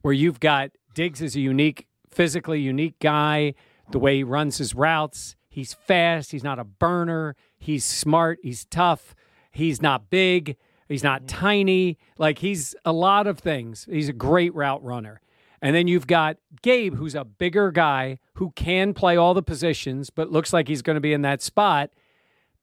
where 0.03 0.13
you've 0.13 0.41
got 0.41 0.71
Diggs 0.93 1.23
is 1.23 1.35
a 1.37 1.41
unique 1.41 1.87
physically 2.15 2.61
unique 2.61 2.99
guy. 3.01 3.55
The 3.91 3.99
way 3.99 4.17
he 4.17 4.25
runs 4.25 4.59
his 4.59 4.75
routes, 4.75 5.37
he's 5.49 5.75
fast. 5.75 6.33
He's 6.33 6.45
not 6.45 6.59
a 6.59 6.65
burner. 6.65 7.37
He's 7.59 7.85
smart. 7.85 8.39
He's 8.43 8.65
tough. 8.65 9.15
He's 9.51 9.83
not 9.83 10.11
big. 10.11 10.57
He's 10.89 11.05
not 11.05 11.29
tiny. 11.29 11.99
Like 12.19 12.39
he's 12.39 12.75
a 12.85 12.93
lot 12.93 13.27
of 13.27 13.39
things. 13.39 13.87
He's 13.91 14.09
a 14.09 14.15
great 14.15 14.55
route 14.55 14.83
runner. 14.83 15.21
And 15.63 15.75
then 15.75 15.89
you've 15.89 16.07
got 16.07 16.37
Gabe, 16.63 16.97
who's 16.97 17.15
a 17.15 17.25
bigger 17.25 17.71
guy 17.71 18.19
who 18.35 18.51
can 18.51 18.93
play 18.93 19.17
all 19.17 19.33
the 19.33 19.43
positions, 19.43 20.11
but 20.11 20.31
looks 20.31 20.53
like 20.53 20.69
he's 20.69 20.83
going 20.83 20.97
to 20.97 21.01
be 21.01 21.15
in 21.15 21.23
that 21.23 21.41
spot. 21.41 21.91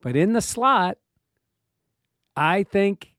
But 0.00 0.14
in 0.14 0.34
the 0.34 0.40
slot, 0.40 0.98
I 2.36 2.62
think 2.62 3.14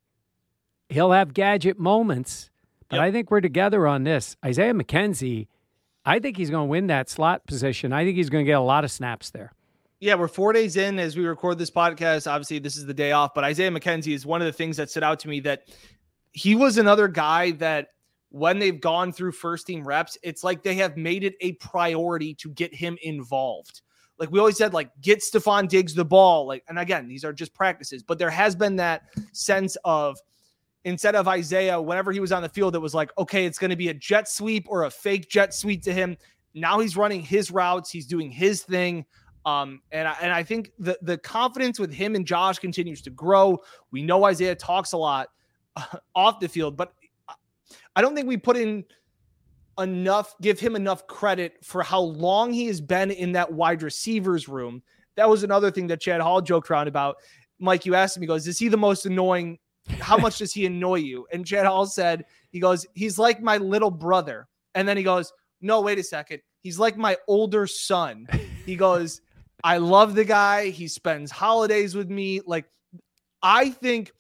he'll 0.88 1.12
have 1.12 1.34
gadget 1.34 1.78
moments. 1.78 2.50
But 2.88 2.98
yep. 2.98 3.06
I 3.06 3.12
think 3.12 3.30
we're 3.30 3.42
together 3.42 3.86
on 3.86 4.04
this. 4.04 4.38
Isaiah 4.46 4.74
McKenzie 4.74 5.48
I 6.06 6.20
think 6.20 6.38
he's 6.38 6.50
going 6.50 6.68
to 6.68 6.70
win 6.70 6.88
that 6.88 7.10
slot 7.10 7.46
position. 7.48 7.94
I 7.94 8.04
think 8.04 8.18
he's 8.18 8.30
going 8.30 8.46
to 8.46 8.50
get 8.50 8.58
a 8.58 8.62
lot 8.62 8.84
of 8.84 8.92
snaps 8.92 9.30
there. 9.30 9.54
Yeah, 10.00 10.16
we're 10.16 10.28
four 10.28 10.52
days 10.52 10.76
in 10.76 11.00
as 11.00 11.16
we 11.16 11.26
record 11.26 11.58
this 11.58 11.72
podcast. 11.72 12.30
Obviously, 12.30 12.60
this 12.60 12.76
is 12.76 12.86
the 12.86 12.94
day 12.94 13.14
off, 13.14 13.34
but 13.34 13.46
Isaiah 13.46 13.72
McKenzie 13.72 14.14
is 14.14 14.26
one 14.26 14.42
of 14.42 14.46
the 14.46 14.52
things 14.52 14.76
that 14.76 14.90
stood 14.90 15.04
out 15.04 15.20
to 15.20 15.30
me 15.30 15.40
that 15.42 15.64
he 16.34 16.56
was 16.56 16.78
another 16.78 17.08
guy 17.08 17.52
that 17.52 17.88
when 18.30 18.60
they've 18.60 18.82
gone 18.82 19.14
through 19.14 19.32
first 19.32 19.66
team 19.66 19.88
reps, 19.88 20.18
it's 20.24 20.44
like 20.44 20.64
they 20.64 20.76
have 20.76 20.98
made 20.98 21.24
it 21.24 21.36
a 21.40 21.54
priority 21.54 22.34
to 22.34 22.50
get 22.50 22.74
him 22.74 22.98
involved. 23.02 23.82
Like 24.18 24.32
we 24.32 24.40
always 24.40 24.58
said, 24.58 24.74
like 24.74 24.90
get 25.02 25.20
Stefon 25.20 25.70
Diggs 25.70 25.94
the 25.94 26.04
ball. 26.04 26.48
Like, 26.48 26.64
and 26.68 26.78
again, 26.80 27.08
these 27.08 27.24
are 27.24 27.32
just 27.32 27.54
practices, 27.54 28.04
but 28.04 28.20
there 28.20 28.30
has 28.30 28.56
been 28.56 28.76
that 28.78 29.04
sense 29.32 29.78
of 29.86 30.18
instead 30.86 31.16
of 31.16 31.28
Isaiah, 31.28 31.82
whenever 31.82 32.12
he 32.12 32.20
was 32.20 32.32
on 32.32 32.42
the 32.42 32.50
field, 32.50 32.76
it 32.76 32.80
was 32.80 32.94
like, 32.94 33.12
okay, 33.18 33.46
it's 33.46 33.58
going 33.58 33.70
to 33.70 33.78
be 33.78 33.90
a 33.90 33.94
jet 33.94 34.28
sweep 34.28 34.66
or 34.70 34.84
a 34.84 34.90
fake 34.90 35.30
jet 35.30 35.54
sweep 35.54 35.84
to 35.84 35.94
him. 35.94 36.18
Now 36.54 36.80
he's 36.80 36.98
running 36.98 37.22
his 37.22 37.52
routes, 37.52 37.90
he's 37.90 38.06
doing 38.06 38.32
his 38.32 38.64
thing. 38.64 39.06
Um, 39.46 39.82
and 39.92 40.08
I, 40.08 40.16
and 40.22 40.32
I 40.32 40.44
think 40.44 40.72
the 40.80 40.98
the 41.02 41.18
confidence 41.18 41.78
with 41.78 41.92
him 41.92 42.16
and 42.16 42.26
Josh 42.26 42.60
continues 42.60 43.02
to 43.02 43.10
grow. 43.10 43.60
We 43.92 44.02
know 44.02 44.24
Isaiah 44.24 44.56
talks 44.56 44.94
a 44.94 44.98
lot, 44.98 45.30
off 46.16 46.40
the 46.40 46.48
field, 46.48 46.78
but 46.78 46.94
I 47.96 48.02
don't 48.02 48.16
think 48.16 48.28
we 48.28 48.38
put 48.38 48.58
in 48.58 48.86
enough, 49.80 50.36
give 50.42 50.60
him 50.60 50.76
enough 50.76 51.08
credit 51.08 51.58
for 51.64 51.84
how 51.84 52.02
long 52.02 52.54
he 52.54 52.68
has 52.68 52.80
been 52.80 53.12
in 53.12 53.34
that 53.34 53.52
wide 53.52 53.84
receivers 53.84 54.48
room. 54.48 54.82
That 55.16 55.30
was 55.30 55.44
another 55.44 55.72
thing 55.72 55.88
that 55.88 56.02
Chad 56.02 56.22
Hall 56.22 56.42
joked 56.42 56.70
around 56.70 56.88
about. 56.88 57.18
Mike, 57.60 57.86
you 57.86 57.96
asked 57.96 58.18
him, 58.18 58.24
he 58.24 58.28
goes, 58.28 58.48
Is 58.48 58.60
he 58.60 58.68
the 58.68 58.78
most 58.78 59.06
annoying? 59.06 59.60
How 60.00 60.18
much 60.18 60.40
does 60.40 60.54
he 60.54 60.66
annoy 60.66 60.96
you? 60.96 61.28
And 61.32 61.46
Chad 61.46 61.66
Hall 61.66 61.86
said, 61.86 62.26
He 62.52 62.60
goes, 62.60 62.86
He's 62.94 63.20
like 63.20 63.42
my 63.42 63.58
little 63.58 63.92
brother. 63.92 64.48
And 64.76 64.88
then 64.88 64.98
he 64.98 65.04
goes, 65.04 65.32
No, 65.62 65.82
wait 65.82 66.00
a 66.00 66.04
second. 66.04 66.42
He's 66.62 66.80
like 66.80 66.98
my 66.98 67.18
older 67.28 67.68
son. 67.68 68.28
He 68.66 68.76
goes, 68.76 69.22
I 69.64 69.78
love 69.78 70.16
the 70.16 70.26
guy. 70.26 70.70
He 70.70 70.88
spends 70.88 71.32
holidays 71.32 71.96
with 71.96 72.10
me. 72.10 72.42
Like, 72.46 72.66
I 73.42 73.70
think 73.70 74.12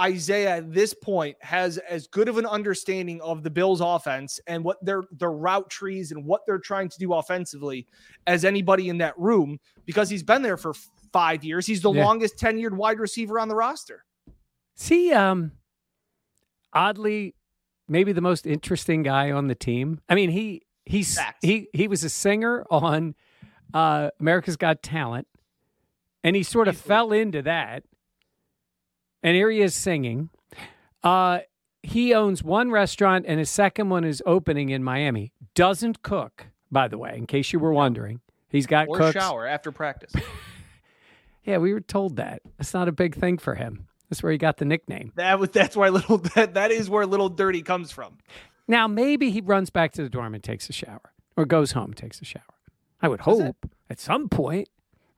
Isaiah 0.00 0.56
at 0.56 0.72
this 0.72 0.94
point 0.94 1.36
has 1.40 1.78
as 1.78 2.06
good 2.06 2.28
of 2.28 2.38
an 2.38 2.46
understanding 2.46 3.20
of 3.20 3.42
the 3.42 3.50
Bills 3.50 3.80
offense 3.80 4.40
and 4.46 4.64
what 4.64 4.82
their 4.84 5.02
their 5.12 5.32
route 5.32 5.68
trees 5.68 6.10
and 6.10 6.24
what 6.24 6.40
they're 6.46 6.58
trying 6.58 6.88
to 6.88 6.98
do 6.98 7.12
offensively 7.12 7.86
as 8.26 8.44
anybody 8.44 8.88
in 8.88 8.98
that 8.98 9.18
room 9.18 9.58
because 9.84 10.08
he's 10.08 10.22
been 10.22 10.42
there 10.42 10.56
for 10.56 10.72
5 11.12 11.44
years. 11.44 11.66
He's 11.66 11.82
the 11.82 11.92
yeah. 11.92 12.04
longest 12.04 12.38
tenured 12.38 12.72
wide 12.72 12.98
receiver 12.98 13.38
on 13.38 13.48
the 13.48 13.54
roster. 13.54 14.04
See 14.80 15.12
um 15.12 15.52
oddly 16.72 17.34
maybe 17.86 18.12
the 18.12 18.22
most 18.22 18.46
interesting 18.46 19.02
guy 19.02 19.30
on 19.30 19.46
the 19.48 19.54
team. 19.54 20.00
I 20.08 20.14
mean, 20.14 20.30
he 20.30 20.62
he's 20.86 21.16
Facts. 21.16 21.38
he 21.42 21.68
he 21.74 21.86
was 21.86 22.02
a 22.02 22.08
singer 22.08 22.64
on 22.70 23.14
uh 23.74 24.08
America's 24.18 24.56
Got 24.56 24.82
Talent 24.82 25.28
and 26.24 26.34
he 26.34 26.42
sort 26.42 26.66
of 26.66 26.78
fell 26.78 27.12
into 27.12 27.42
that 27.42 27.84
and 29.22 29.36
here 29.36 29.50
he 29.50 29.60
is 29.60 29.74
singing. 29.74 30.30
Uh, 31.04 31.40
he 31.82 32.14
owns 32.14 32.42
one 32.42 32.70
restaurant, 32.70 33.26
and 33.28 33.38
his 33.38 33.50
second 33.50 33.90
one 33.90 34.02
is 34.02 34.22
opening 34.24 34.70
in 34.70 34.82
Miami. 34.82 35.32
Doesn't 35.54 36.02
cook, 36.02 36.46
by 36.70 36.88
the 36.88 36.96
way, 36.96 37.14
in 37.16 37.26
case 37.26 37.52
you 37.52 37.58
were 37.58 37.72
wondering. 37.72 38.20
He's 38.48 38.66
got 38.66 38.88
or 38.88 38.96
cooks. 38.96 39.12
shower 39.12 39.46
after 39.46 39.72
practice. 39.72 40.14
yeah, 41.44 41.58
we 41.58 41.74
were 41.74 41.80
told 41.80 42.16
that. 42.16 42.40
It's 42.58 42.72
not 42.72 42.88
a 42.88 42.92
big 42.92 43.14
thing 43.14 43.36
for 43.36 43.56
him. 43.56 43.88
That's 44.10 44.22
where 44.22 44.32
he 44.32 44.38
got 44.38 44.58
the 44.58 44.64
nickname. 44.64 45.12
That 45.14 45.38
was 45.38 45.50
that's 45.50 45.76
why 45.76 45.88
little 45.88 46.18
that, 46.34 46.54
that 46.54 46.70
is 46.70 46.90
where 46.90 47.06
little 47.06 47.28
dirty 47.28 47.62
comes 47.62 47.90
from. 47.90 48.18
Now 48.68 48.86
maybe 48.86 49.30
he 49.30 49.40
runs 49.40 49.70
back 49.70 49.92
to 49.92 50.02
the 50.02 50.10
dorm 50.10 50.34
and 50.34 50.44
takes 50.44 50.68
a 50.68 50.72
shower, 50.72 51.12
or 51.36 51.46
goes 51.46 51.72
home 51.72 51.86
and 51.86 51.96
takes 51.96 52.20
a 52.20 52.24
shower. 52.24 52.42
I 53.00 53.08
would 53.08 53.20
hope 53.20 53.66
at 53.88 53.98
some 53.98 54.28
point 54.28 54.68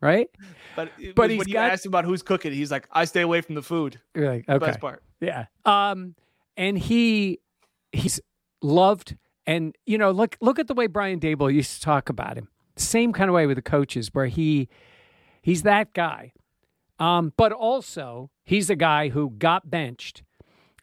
right? 0.02 0.28
But 0.76 0.90
but 1.14 1.30
when 1.30 1.49
you 1.49 1.54
got, 1.54 1.70
asked 1.70 1.87
him 1.87 1.90
about 1.90 2.04
who's 2.04 2.22
cooking, 2.22 2.52
he's 2.52 2.70
like, 2.70 2.87
"I 2.92 3.06
stay 3.06 3.22
away 3.22 3.40
from 3.40 3.54
the 3.54 3.62
food." 3.62 4.00
You're 4.14 4.30
like, 4.30 4.49
okay, 4.49 4.66
best 4.66 4.80
part. 4.80 5.02
Yeah. 5.20 5.46
Um, 5.64 6.14
and 6.58 6.76
he 6.76 7.38
he's 7.92 8.20
loved, 8.61 9.16
and 9.46 9.75
you 9.87 9.96
know, 9.96 10.11
look 10.11 10.37
look 10.42 10.58
at 10.58 10.66
the 10.66 10.75
way 10.75 10.88
Brian 10.88 11.20
Daboll 11.20 11.54
used 11.54 11.75
to 11.75 11.80
talk 11.80 12.11
about 12.11 12.37
him. 12.37 12.49
Same 12.76 13.12
kind 13.12 13.30
of 13.30 13.34
way 13.34 13.46
with 13.46 13.56
the 13.56 13.62
coaches, 13.62 14.11
where 14.12 14.26
he 14.26 14.68
he's 15.40 15.62
that 15.62 15.94
guy. 15.94 16.32
Um, 17.02 17.32
but 17.37 17.52
also 17.52 18.30
he's 18.44 18.71
a 18.71 18.76
guy 18.76 19.09
who 19.09 19.30
got 19.30 19.71
benched 19.71 20.23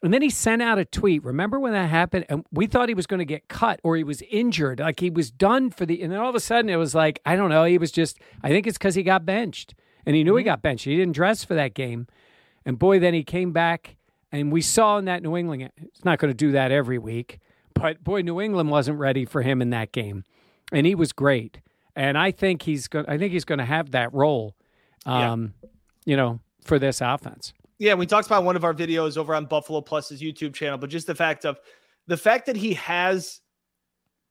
and 0.02 0.14
then 0.14 0.22
he 0.22 0.30
sent 0.30 0.62
out 0.62 0.78
a 0.78 0.84
tweet. 0.84 1.22
Remember 1.24 1.60
when 1.60 1.72
that 1.74 1.90
happened? 1.90 2.24
And 2.28 2.46
we 2.50 2.66
thought 2.66 2.88
he 2.88 2.94
was 2.94 3.06
going 3.06 3.18
to 3.18 3.26
get 3.26 3.48
cut 3.48 3.80
or 3.82 3.96
he 3.96 4.04
was 4.04 4.22
injured. 4.30 4.80
Like 4.80 5.00
he 5.00 5.10
was 5.10 5.30
done 5.30 5.70
for 5.70 5.84
the. 5.84 6.02
And 6.02 6.10
then 6.10 6.18
all 6.20 6.30
of 6.30 6.34
a 6.34 6.40
sudden 6.40 6.70
it 6.70 6.76
was 6.76 6.94
like, 6.94 7.20
I 7.26 7.36
don't 7.36 7.50
know. 7.50 7.64
He 7.64 7.76
was 7.76 7.92
just, 7.92 8.18
I 8.42 8.48
think 8.48 8.66
it's 8.66 8.78
because 8.78 8.94
he 8.94 9.02
got 9.02 9.26
benched. 9.26 9.74
And 10.06 10.16
he 10.16 10.24
knew 10.24 10.32
mm-hmm. 10.32 10.38
he 10.38 10.44
got 10.44 10.62
benched. 10.62 10.86
He 10.86 10.96
didn't 10.96 11.14
dress 11.14 11.44
for 11.44 11.54
that 11.54 11.74
game. 11.74 12.06
And 12.64 12.78
boy, 12.78 12.98
then 12.98 13.12
he 13.12 13.22
came 13.22 13.52
back. 13.52 13.96
And 14.32 14.50
we 14.50 14.62
saw 14.62 14.96
in 14.96 15.04
that 15.04 15.22
New 15.22 15.36
England, 15.36 15.70
it's 15.76 16.04
not 16.04 16.18
going 16.18 16.30
to 16.30 16.36
do 16.36 16.52
that 16.52 16.70
every 16.70 16.98
week. 16.98 17.40
But 17.74 18.02
boy, 18.02 18.22
New 18.22 18.40
England 18.40 18.70
wasn't 18.70 18.98
ready 18.98 19.26
for 19.26 19.42
him 19.42 19.60
in 19.60 19.70
that 19.70 19.92
game. 19.92 20.24
And 20.72 20.86
he 20.86 20.94
was 20.94 21.12
great. 21.12 21.60
And 21.94 22.16
I 22.16 22.30
think 22.30 22.62
he's 22.62 22.88
going 22.88 23.04
I 23.06 23.18
think 23.18 23.32
he's 23.32 23.44
going 23.44 23.58
to 23.58 23.64
have 23.64 23.90
that 23.90 24.14
role, 24.14 24.54
um, 25.04 25.54
yeah. 25.62 25.68
You 26.10 26.16
know, 26.16 26.40
for 26.64 26.80
this 26.80 27.00
offense. 27.00 27.52
Yeah, 27.78 27.94
we 27.94 28.04
talked 28.04 28.26
about 28.26 28.42
one 28.42 28.56
of 28.56 28.64
our 28.64 28.74
videos 28.74 29.16
over 29.16 29.32
on 29.32 29.46
Buffalo 29.46 29.80
Plus's 29.80 30.20
YouTube 30.20 30.52
channel, 30.52 30.76
but 30.76 30.90
just 30.90 31.06
the 31.06 31.14
fact 31.14 31.44
of 31.44 31.60
the 32.08 32.16
fact 32.16 32.46
that 32.46 32.56
he 32.56 32.74
has 32.74 33.40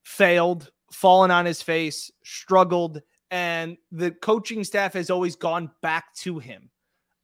failed, 0.02 0.72
fallen 0.92 1.30
on 1.30 1.46
his 1.46 1.62
face, 1.62 2.10
struggled, 2.22 3.00
and 3.30 3.78
the 3.92 4.10
coaching 4.10 4.62
staff 4.62 4.92
has 4.92 5.08
always 5.08 5.36
gone 5.36 5.70
back 5.80 6.14
to 6.16 6.38
him. 6.38 6.68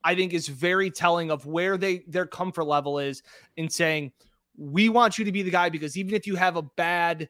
I 0.05 0.15
think 0.15 0.33
is 0.33 0.49
very 0.49 0.91
telling 0.91 1.31
of 1.31 1.45
where 1.45 1.77
they 1.77 2.05
their 2.09 2.27
comfort 2.27 2.65
level 2.65 2.99
is 2.99 3.23
in 3.59 3.69
saying, 3.69 4.11
"We 4.57 4.89
want 4.89 5.19
you 5.19 5.27
to 5.27 5.33
be 5.33 5.43
the 5.43 5.51
guy 5.51 5.69
because 5.69 5.99
even 5.99 6.15
if 6.15 6.27
you 6.27 6.35
have 6.37 6.57
a 6.57 6.63
bad 6.63 7.29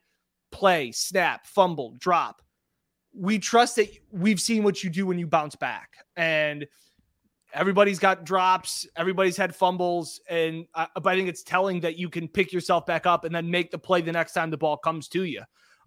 play, 0.53 0.93
snap, 0.93 1.45
fumble, 1.45 1.97
drop, 1.99 2.41
we 3.13 3.41
trust 3.41 3.75
that 3.77 3.89
we've 4.13 4.41
seen 4.41 4.63
what 4.63 4.85
you 4.85 4.91
do 4.91 5.07
when 5.07 5.19
you 5.19 5.27
bounce 5.27 5.57
back." 5.57 5.97
And 6.15 6.69
everybody's 7.57 7.99
got 7.99 8.25
drops, 8.25 8.87
everybody's 8.97 9.37
had 9.37 9.55
fumbles, 9.55 10.21
and 10.29 10.67
I, 10.75 10.87
but 10.95 11.07
I 11.07 11.17
think 11.17 11.29
it's 11.29 11.43
telling 11.43 11.81
that 11.81 11.97
you 11.99 12.09
can 12.09 12.29
pick 12.29 12.53
yourself 12.53 12.87
back 12.87 13.07
up 13.07 13.25
and 13.25 13.35
then 13.35 13.51
make 13.51 13.71
the 13.71 13.79
play 13.79 14.03
the 14.03 14.13
next 14.13 14.35
time 14.35 14.51
the 14.51 14.57
ball 14.57 14.77
comes 14.77 15.09
to 15.09 15.25
you. 15.25 15.43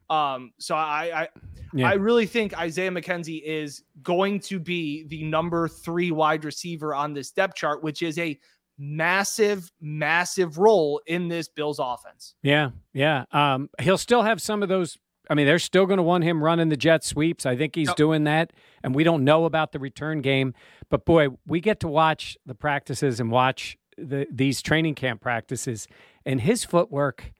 Um, 0.09 0.51
so 0.57 0.75
I 0.75 1.11
I, 1.13 1.27
yeah. 1.73 1.89
I 1.89 1.93
really 1.93 2.25
think 2.25 2.57
Isaiah 2.57 2.91
McKenzie 2.91 3.43
is 3.43 3.83
going 4.01 4.39
to 4.41 4.59
be 4.59 5.05
the 5.07 5.23
number 5.23 5.67
three 5.67 6.11
wide 6.11 6.43
receiver 6.43 6.95
on 6.95 7.13
this 7.13 7.31
depth 7.31 7.55
chart, 7.55 7.83
which 7.83 8.01
is 8.01 8.17
a 8.17 8.37
massive, 8.79 9.71
massive 9.79 10.57
role 10.57 11.01
in 11.05 11.27
this 11.27 11.47
Bills 11.47 11.79
offense. 11.79 12.33
Yeah, 12.41 12.71
yeah. 12.93 13.25
Um, 13.31 13.69
he'll 13.79 13.97
still 13.97 14.23
have 14.23 14.41
some 14.41 14.63
of 14.63 14.69
those 14.69 14.97
I 15.29 15.35
mean, 15.35 15.45
they're 15.45 15.59
still 15.59 15.85
going 15.85 15.97
to 15.97 16.03
want 16.03 16.23
him 16.23 16.43
running 16.43 16.69
the 16.69 16.77
jet 16.77 17.03
sweeps. 17.03 17.45
I 17.45 17.55
think 17.55 17.75
he's 17.75 17.93
doing 17.93 18.23
that, 18.23 18.51
and 18.83 18.95
we 18.95 19.03
don't 19.03 19.23
know 19.23 19.45
about 19.45 19.71
the 19.71 19.79
return 19.79 20.21
game. 20.21 20.53
But 20.89 21.05
boy, 21.05 21.27
we 21.45 21.59
get 21.59 21.79
to 21.81 21.87
watch 21.87 22.37
the 22.45 22.55
practices 22.55 23.19
and 23.19 23.31
watch 23.31 23.77
the, 23.97 24.25
these 24.31 24.61
training 24.61 24.95
camp 24.95 25.21
practices, 25.21 25.87
and 26.25 26.41
his 26.41 26.63
footwork 26.63 27.31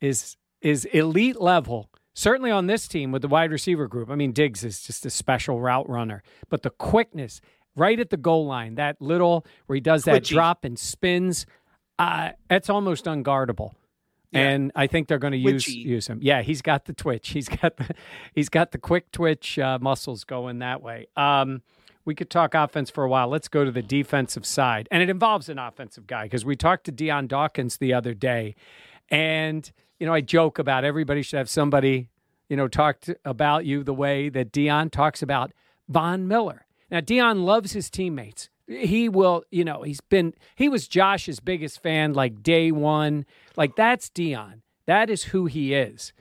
is 0.00 0.36
is 0.60 0.84
elite 0.86 1.40
level. 1.40 1.88
Certainly 2.14 2.50
on 2.50 2.66
this 2.66 2.88
team 2.88 3.12
with 3.12 3.22
the 3.22 3.28
wide 3.28 3.52
receiver 3.52 3.86
group. 3.86 4.10
I 4.10 4.16
mean, 4.16 4.32
Diggs 4.32 4.64
is 4.64 4.82
just 4.82 5.06
a 5.06 5.10
special 5.10 5.60
route 5.60 5.88
runner, 5.88 6.24
but 6.48 6.62
the 6.62 6.70
quickness 6.70 7.40
right 7.76 7.98
at 8.00 8.10
the 8.10 8.16
goal 8.16 8.44
line, 8.46 8.74
that 8.74 9.00
little 9.00 9.46
where 9.66 9.74
he 9.74 9.80
does 9.80 10.02
that 10.04 10.24
drop 10.24 10.64
and 10.64 10.76
spins, 10.78 11.46
uh, 11.98 12.30
that's 12.48 12.68
almost 12.68 13.04
unguardable. 13.04 13.72
Yeah. 14.30 14.40
And 14.40 14.72
I 14.74 14.86
think 14.86 15.08
they're 15.08 15.18
going 15.18 15.32
to 15.32 15.38
use 15.38 15.66
use 15.68 16.06
him. 16.06 16.18
Yeah, 16.20 16.42
he's 16.42 16.60
got 16.60 16.84
the 16.84 16.92
twitch. 16.92 17.30
He's 17.38 17.48
got 17.48 17.76
the 17.76 17.94
he's 18.34 18.48
got 18.48 18.72
the 18.72 18.78
quick 18.78 19.10
twitch 19.10 19.58
uh, 19.58 19.78
muscles 19.80 20.24
going 20.24 20.58
that 20.58 20.82
way. 20.82 21.06
Um, 21.16 21.62
we 22.04 22.14
could 22.14 22.30
talk 22.30 22.54
offense 22.54 22.90
for 22.90 23.04
a 23.04 23.08
while. 23.08 23.28
Let's 23.28 23.48
go 23.48 23.64
to 23.64 23.70
the 23.70 23.82
defensive 23.82 24.44
side, 24.44 24.88
and 24.90 25.02
it 25.02 25.10
involves 25.10 25.48
an 25.48 25.58
offensive 25.58 26.06
guy 26.06 26.24
because 26.24 26.44
we 26.44 26.56
talked 26.56 26.84
to 26.84 26.92
Dion 26.92 27.26
Dawkins 27.26 27.78
the 27.78 27.94
other 27.94 28.12
day, 28.12 28.54
and 29.10 29.70
you 29.98 30.06
know 30.06 30.12
I 30.12 30.20
joke 30.20 30.58
about 30.58 30.84
everybody 30.84 31.22
should 31.22 31.38
have 31.38 31.50
somebody 31.50 32.10
you 32.48 32.56
know 32.56 32.68
talk 32.68 33.00
to, 33.02 33.16
about 33.24 33.64
you 33.64 33.82
the 33.82 33.94
way 33.94 34.28
that 34.28 34.52
Dion 34.52 34.90
talks 34.90 35.22
about 35.22 35.52
Von 35.88 36.28
Miller. 36.28 36.66
Now 36.90 37.00
Dion 37.00 37.44
loves 37.44 37.72
his 37.72 37.88
teammates 37.88 38.50
he 38.68 39.08
will, 39.08 39.44
you 39.50 39.64
know, 39.64 39.82
he's 39.82 40.00
been, 40.00 40.34
he 40.54 40.68
was 40.68 40.86
Josh's 40.86 41.40
biggest 41.40 41.82
fan 41.82 42.12
like 42.12 42.42
day 42.42 42.70
one. 42.70 43.24
Like 43.58 43.74
that's 43.74 44.08
Dion. 44.08 44.62
That 44.86 45.10
is 45.10 45.24
who 45.24 45.46
he 45.46 45.74
is. 45.74 46.12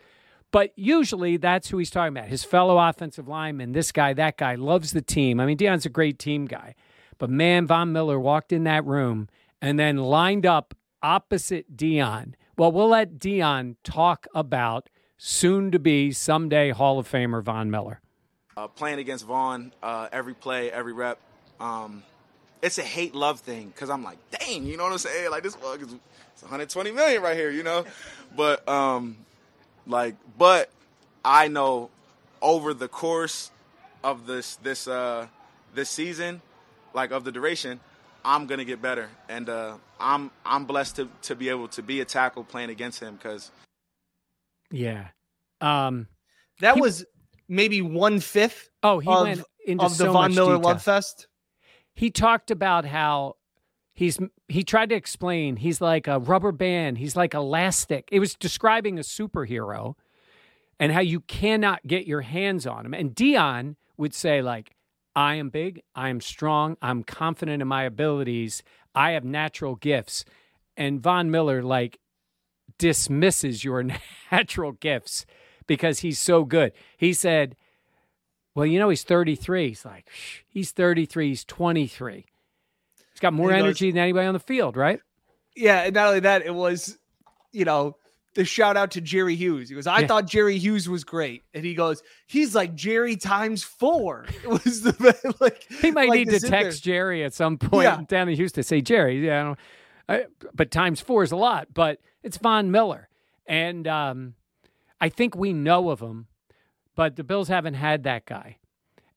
But 0.52 0.72
usually 0.76 1.38
that's 1.38 1.70
who 1.70 1.78
he's 1.78 1.92
talking 1.92 2.18
about 2.18 2.30
his 2.30 2.44
fellow 2.44 2.80
offensive 2.80 3.28
lineman, 3.28 3.74
this 3.74 3.92
guy, 3.92 4.14
that 4.14 4.38
guy, 4.38 4.56
loves 4.56 4.92
the 4.92 5.04
team. 5.04 5.40
I 5.40 5.46
mean, 5.46 5.56
Dion's 5.56 5.86
a 5.86 5.90
great 5.90 6.18
team 6.18 6.46
guy. 6.46 6.74
But 7.20 7.30
man, 7.30 7.68
Von 7.68 7.92
Miller 7.94 8.20
walked 8.20 8.52
in 8.52 8.64
that 8.64 8.84
room 8.86 9.30
and 9.62 9.78
then 9.78 9.98
lined 9.98 10.46
up 10.46 10.74
opposite 11.04 11.78
Dion. 11.78 12.36
Well, 12.58 12.72
we'll 12.72 12.90
let 12.90 13.20
Dion 13.20 13.78
talk 13.84 14.26
about 14.34 14.90
soon 15.18 15.70
to 15.72 15.80
be 15.80 16.12
someday 16.12 16.72
Hall 16.72 16.98
of 16.98 17.10
Famer 17.10 17.44
Von 17.44 17.70
Miller. 17.70 18.02
Uh, 18.56 18.68
playing 18.68 18.98
against 18.98 19.26
Von, 19.26 19.74
uh, 19.84 20.08
every 20.12 20.34
play, 20.34 20.72
every 20.72 20.94
rep. 20.94 21.20
Um, 21.60 22.02
it's 22.64 22.80
a 22.80 22.84
hate 22.84 23.14
love 23.14 23.42
thing 23.42 23.68
because 23.68 23.92
I'm 23.92 24.04
like, 24.04 24.18
dang, 24.32 24.66
you 24.66 24.78
know 24.78 24.84
what 24.84 24.94
I'm 24.94 24.98
saying? 24.98 25.30
Like 25.30 25.44
this 25.44 25.56
fuck 25.56 25.82
is 25.82 25.94
it's 26.38 26.44
120 26.44 26.92
million 26.92 27.24
right 27.24 27.36
here, 27.36 27.50
you 27.50 27.64
know. 27.64 27.84
But 28.36 28.68
um, 28.70 29.18
like, 29.88 30.16
but 30.38 30.70
I 31.26 31.48
know 31.48 31.90
over 32.44 32.76
the 32.76 32.88
course 32.88 33.50
of 34.04 34.28
this 34.28 34.58
this 34.58 34.88
uh 34.88 35.28
this 35.74 35.90
season, 35.90 36.42
like 36.94 37.10
of 37.10 37.24
the 37.24 37.32
duration, 37.32 37.80
I'm 38.24 38.46
gonna 38.46 38.66
get 38.66 38.82
better, 38.84 39.10
and 39.28 39.50
uh, 39.50 39.78
I'm 40.00 40.30
I'm 40.46 40.66
blessed 40.66 40.98
to 40.98 41.10
to 41.24 41.36
be 41.36 41.50
able 41.50 41.70
to 41.70 41.82
be 41.82 42.02
a 42.02 42.06
tackle 42.06 42.44
playing 42.44 42.70
against 42.70 43.00
him 43.00 43.16
because. 43.16 43.52
Yeah, 44.70 45.08
um, 45.62 46.08
that 46.60 46.76
he, 46.76 46.82
was 46.82 47.04
maybe 47.48 47.82
one 47.82 48.20
fifth. 48.20 48.70
Oh, 48.84 49.00
he 49.00 49.10
of, 49.10 49.24
went 49.24 49.44
into 49.66 49.86
of 49.86 49.94
so 49.94 50.06
the 50.06 50.12
Von 50.12 50.36
Miller 50.36 50.58
detail. 50.58 50.70
Love 50.70 50.84
Fest 50.84 51.28
he 51.98 52.12
talked 52.12 52.52
about 52.52 52.86
how 52.86 53.36
he's 53.98 54.20
he 54.48 54.64
tried 54.64 54.90
to 54.90 54.96
explain 54.96 55.58
he's 55.58 55.82
like 55.82 56.08
a 56.08 56.20
rubber 56.20 56.52
band, 56.52 57.00
he's 57.00 57.16
like 57.16 57.34
elastic. 57.34 58.08
It 58.12 58.20
was 58.20 58.36
describing 58.36 59.00
a 59.00 59.02
superhero 59.02 59.96
and 60.80 60.92
how 60.92 61.00
you 61.02 61.22
cannot 61.22 61.86
get 61.88 62.06
your 62.06 62.22
hands 62.22 62.68
on 62.68 62.86
him. 62.86 62.94
And 62.94 63.16
dion 63.16 63.76
would 63.98 64.14
say 64.14 64.42
like 64.42 64.76
I 65.16 65.36
am 65.36 65.50
big, 65.50 65.82
I 65.96 66.10
am 66.10 66.22
strong, 66.22 66.78
I'm 66.80 67.04
confident 67.04 67.60
in 67.60 67.68
my 67.68 67.84
abilities, 67.84 68.62
I 68.94 69.12
have 69.12 69.26
natural 69.26 69.76
gifts. 69.76 70.26
And 70.78 71.02
Von 71.02 71.32
Miller 71.32 71.64
like 71.64 71.98
dismisses 72.78 73.64
your 73.64 73.84
natural 74.32 74.74
gifts 74.74 75.26
because 75.66 76.00
he's 76.00 76.20
so 76.20 76.44
good. 76.44 76.72
He 76.98 77.14
said, 77.14 77.56
Well, 78.54 78.68
you 78.68 78.78
know, 78.78 78.90
he's 78.90 79.04
33. 79.04 79.70
He's 79.70 79.86
like, 79.86 80.08
he's 80.48 80.70
33, 80.70 81.30
he's 81.30 81.44
23. 81.46 82.28
He's 83.18 83.22
got 83.22 83.34
more 83.34 83.50
He 83.50 83.56
goes- 83.58 83.64
energy 83.64 83.90
than 83.90 83.98
anybody 84.04 84.28
on 84.28 84.34
the 84.36 84.40
field, 84.40 84.78
right? 84.78 85.00
Yeah, 85.56 85.82
and 85.86 85.96
not 85.96 86.10
only 86.10 86.20
that, 86.20 86.46
it 86.46 86.54
was, 86.54 87.00
you 87.52 87.66
know, 87.66 87.96
the 88.36 88.46
shout 88.46 88.78
out 88.78 88.92
to 88.92 89.02
Jerry 89.02 89.34
Hughes. 89.34 89.70
He 89.70 89.74
goes, 89.74 89.88
I 89.88 90.02
Yeah. 90.02 90.08
thought 90.08 90.28
Jerry 90.28 90.60
Hughes 90.60 90.88
was 90.88 91.04
great. 91.04 91.42
And 91.56 91.66
he 91.66 91.74
goes, 91.74 92.04
he's 92.28 92.54
like 92.54 92.76
Jerry 92.76 93.16
times 93.16 93.64
four. 93.64 94.28
It 94.44 94.48
was 94.48 94.82
the 94.84 95.36
like 95.40 95.64
He 95.82 95.90
might 95.90 96.10
like 96.10 96.20
need 96.20 96.30
to 96.30 96.40
sit 96.40 96.52
there. 96.52 96.62
text 96.66 96.84
Jerry 96.84 97.24
at 97.24 97.34
some 97.34 97.58
point 97.58 97.86
Yeah. 97.86 98.02
down 98.08 98.30
in 98.30 98.36
Houston. 98.36 98.62
Say, 98.62 98.82
Jerry, 98.82 99.26
yeah, 99.26 99.40
I 99.40 99.44
don't, 99.44 99.60
I, 100.08 100.26
but 100.54 100.70
times 100.70 101.02
four 101.02 101.24
is 101.24 101.32
a 101.32 101.36
lot. 101.36 101.70
But 101.74 102.00
it's 102.22 102.38
Von 102.38 102.70
Miller, 102.70 103.10
and 103.48 103.88
um, 103.88 104.36
I 105.02 105.10
think 105.10 105.36
we 105.36 105.54
know 105.54 105.90
of 105.90 106.00
him, 106.00 106.28
but 106.96 107.16
the 107.16 107.24
Bills 107.24 107.48
haven't 107.48 107.74
had 107.74 108.04
that 108.04 108.28
guy. 108.28 108.58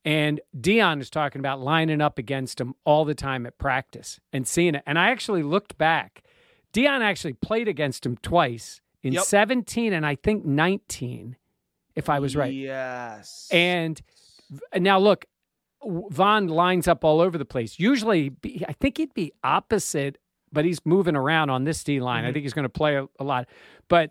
And 0.04 0.40
Dion 0.58 1.00
is 1.00 1.10
talking 1.10 1.40
about 1.40 1.60
lining 1.60 2.00
up 2.00 2.18
against 2.18 2.60
him 2.60 2.74
all 2.84 3.04
the 3.04 3.14
time 3.14 3.44
at 3.46 3.58
practice 3.58 4.18
and 4.32 4.46
seeing 4.48 4.74
it. 4.74 4.82
And 4.86 4.98
I 4.98 5.10
actually 5.10 5.42
looked 5.42 5.76
back. 5.76 6.22
Dion 6.72 7.02
actually 7.02 7.34
played 7.34 7.68
against 7.68 8.06
him 8.06 8.16
twice 8.16 8.80
in 9.02 9.12
Yep. 9.12 9.24
17 9.24 9.92
and 9.92 10.06
I 10.06 10.14
think 10.14 10.44
19, 10.44 11.36
if 11.94 12.08
I 12.08 12.18
was 12.18 12.34
right. 12.34 12.52
Yes. 12.52 13.48
And 13.50 14.00
now 14.74 14.98
look, 14.98 15.26
Von 15.82 16.48
lines 16.48 16.88
up 16.88 17.04
all 17.04 17.20
over 17.20 17.38
the 17.38 17.44
place. 17.46 17.78
Usually, 17.78 18.32
I 18.68 18.74
think 18.74 18.98
he'd 18.98 19.14
be 19.14 19.32
opposite, 19.42 20.18
but 20.52 20.66
he's 20.66 20.84
moving 20.84 21.16
around 21.16 21.48
on 21.48 21.64
this 21.64 21.82
D 21.82 22.00
line. 22.00 22.24
I 22.24 22.28
mm-hmm. 22.28 22.34
think 22.34 22.42
he's 22.44 22.52
going 22.52 22.64
to 22.64 22.68
play 22.68 22.96
a, 22.96 23.06
a 23.18 23.24
lot. 23.24 23.48
But 23.88 24.10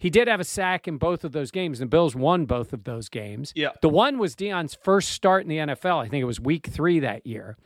he 0.00 0.10
did 0.10 0.26
have 0.26 0.40
a 0.40 0.44
sack 0.44 0.88
in 0.88 0.96
both 0.96 1.22
of 1.22 1.30
those 1.30 1.52
games, 1.52 1.80
and 1.80 1.88
the 1.88 1.90
Bills 1.94 2.16
won 2.16 2.46
both 2.46 2.72
of 2.72 2.82
those 2.84 3.08
games. 3.08 3.52
Yeah. 3.54 3.68
The 3.82 3.88
one 3.88 4.18
was 4.18 4.34
Dion's 4.34 4.74
first 4.74 5.10
start 5.10 5.42
in 5.42 5.48
the 5.48 5.58
NFL. 5.58 6.02
I 6.04 6.08
think 6.08 6.22
it 6.22 6.26
was 6.26 6.40
week 6.40 6.66
three 6.66 6.98
that 7.00 7.24
year. 7.26 7.56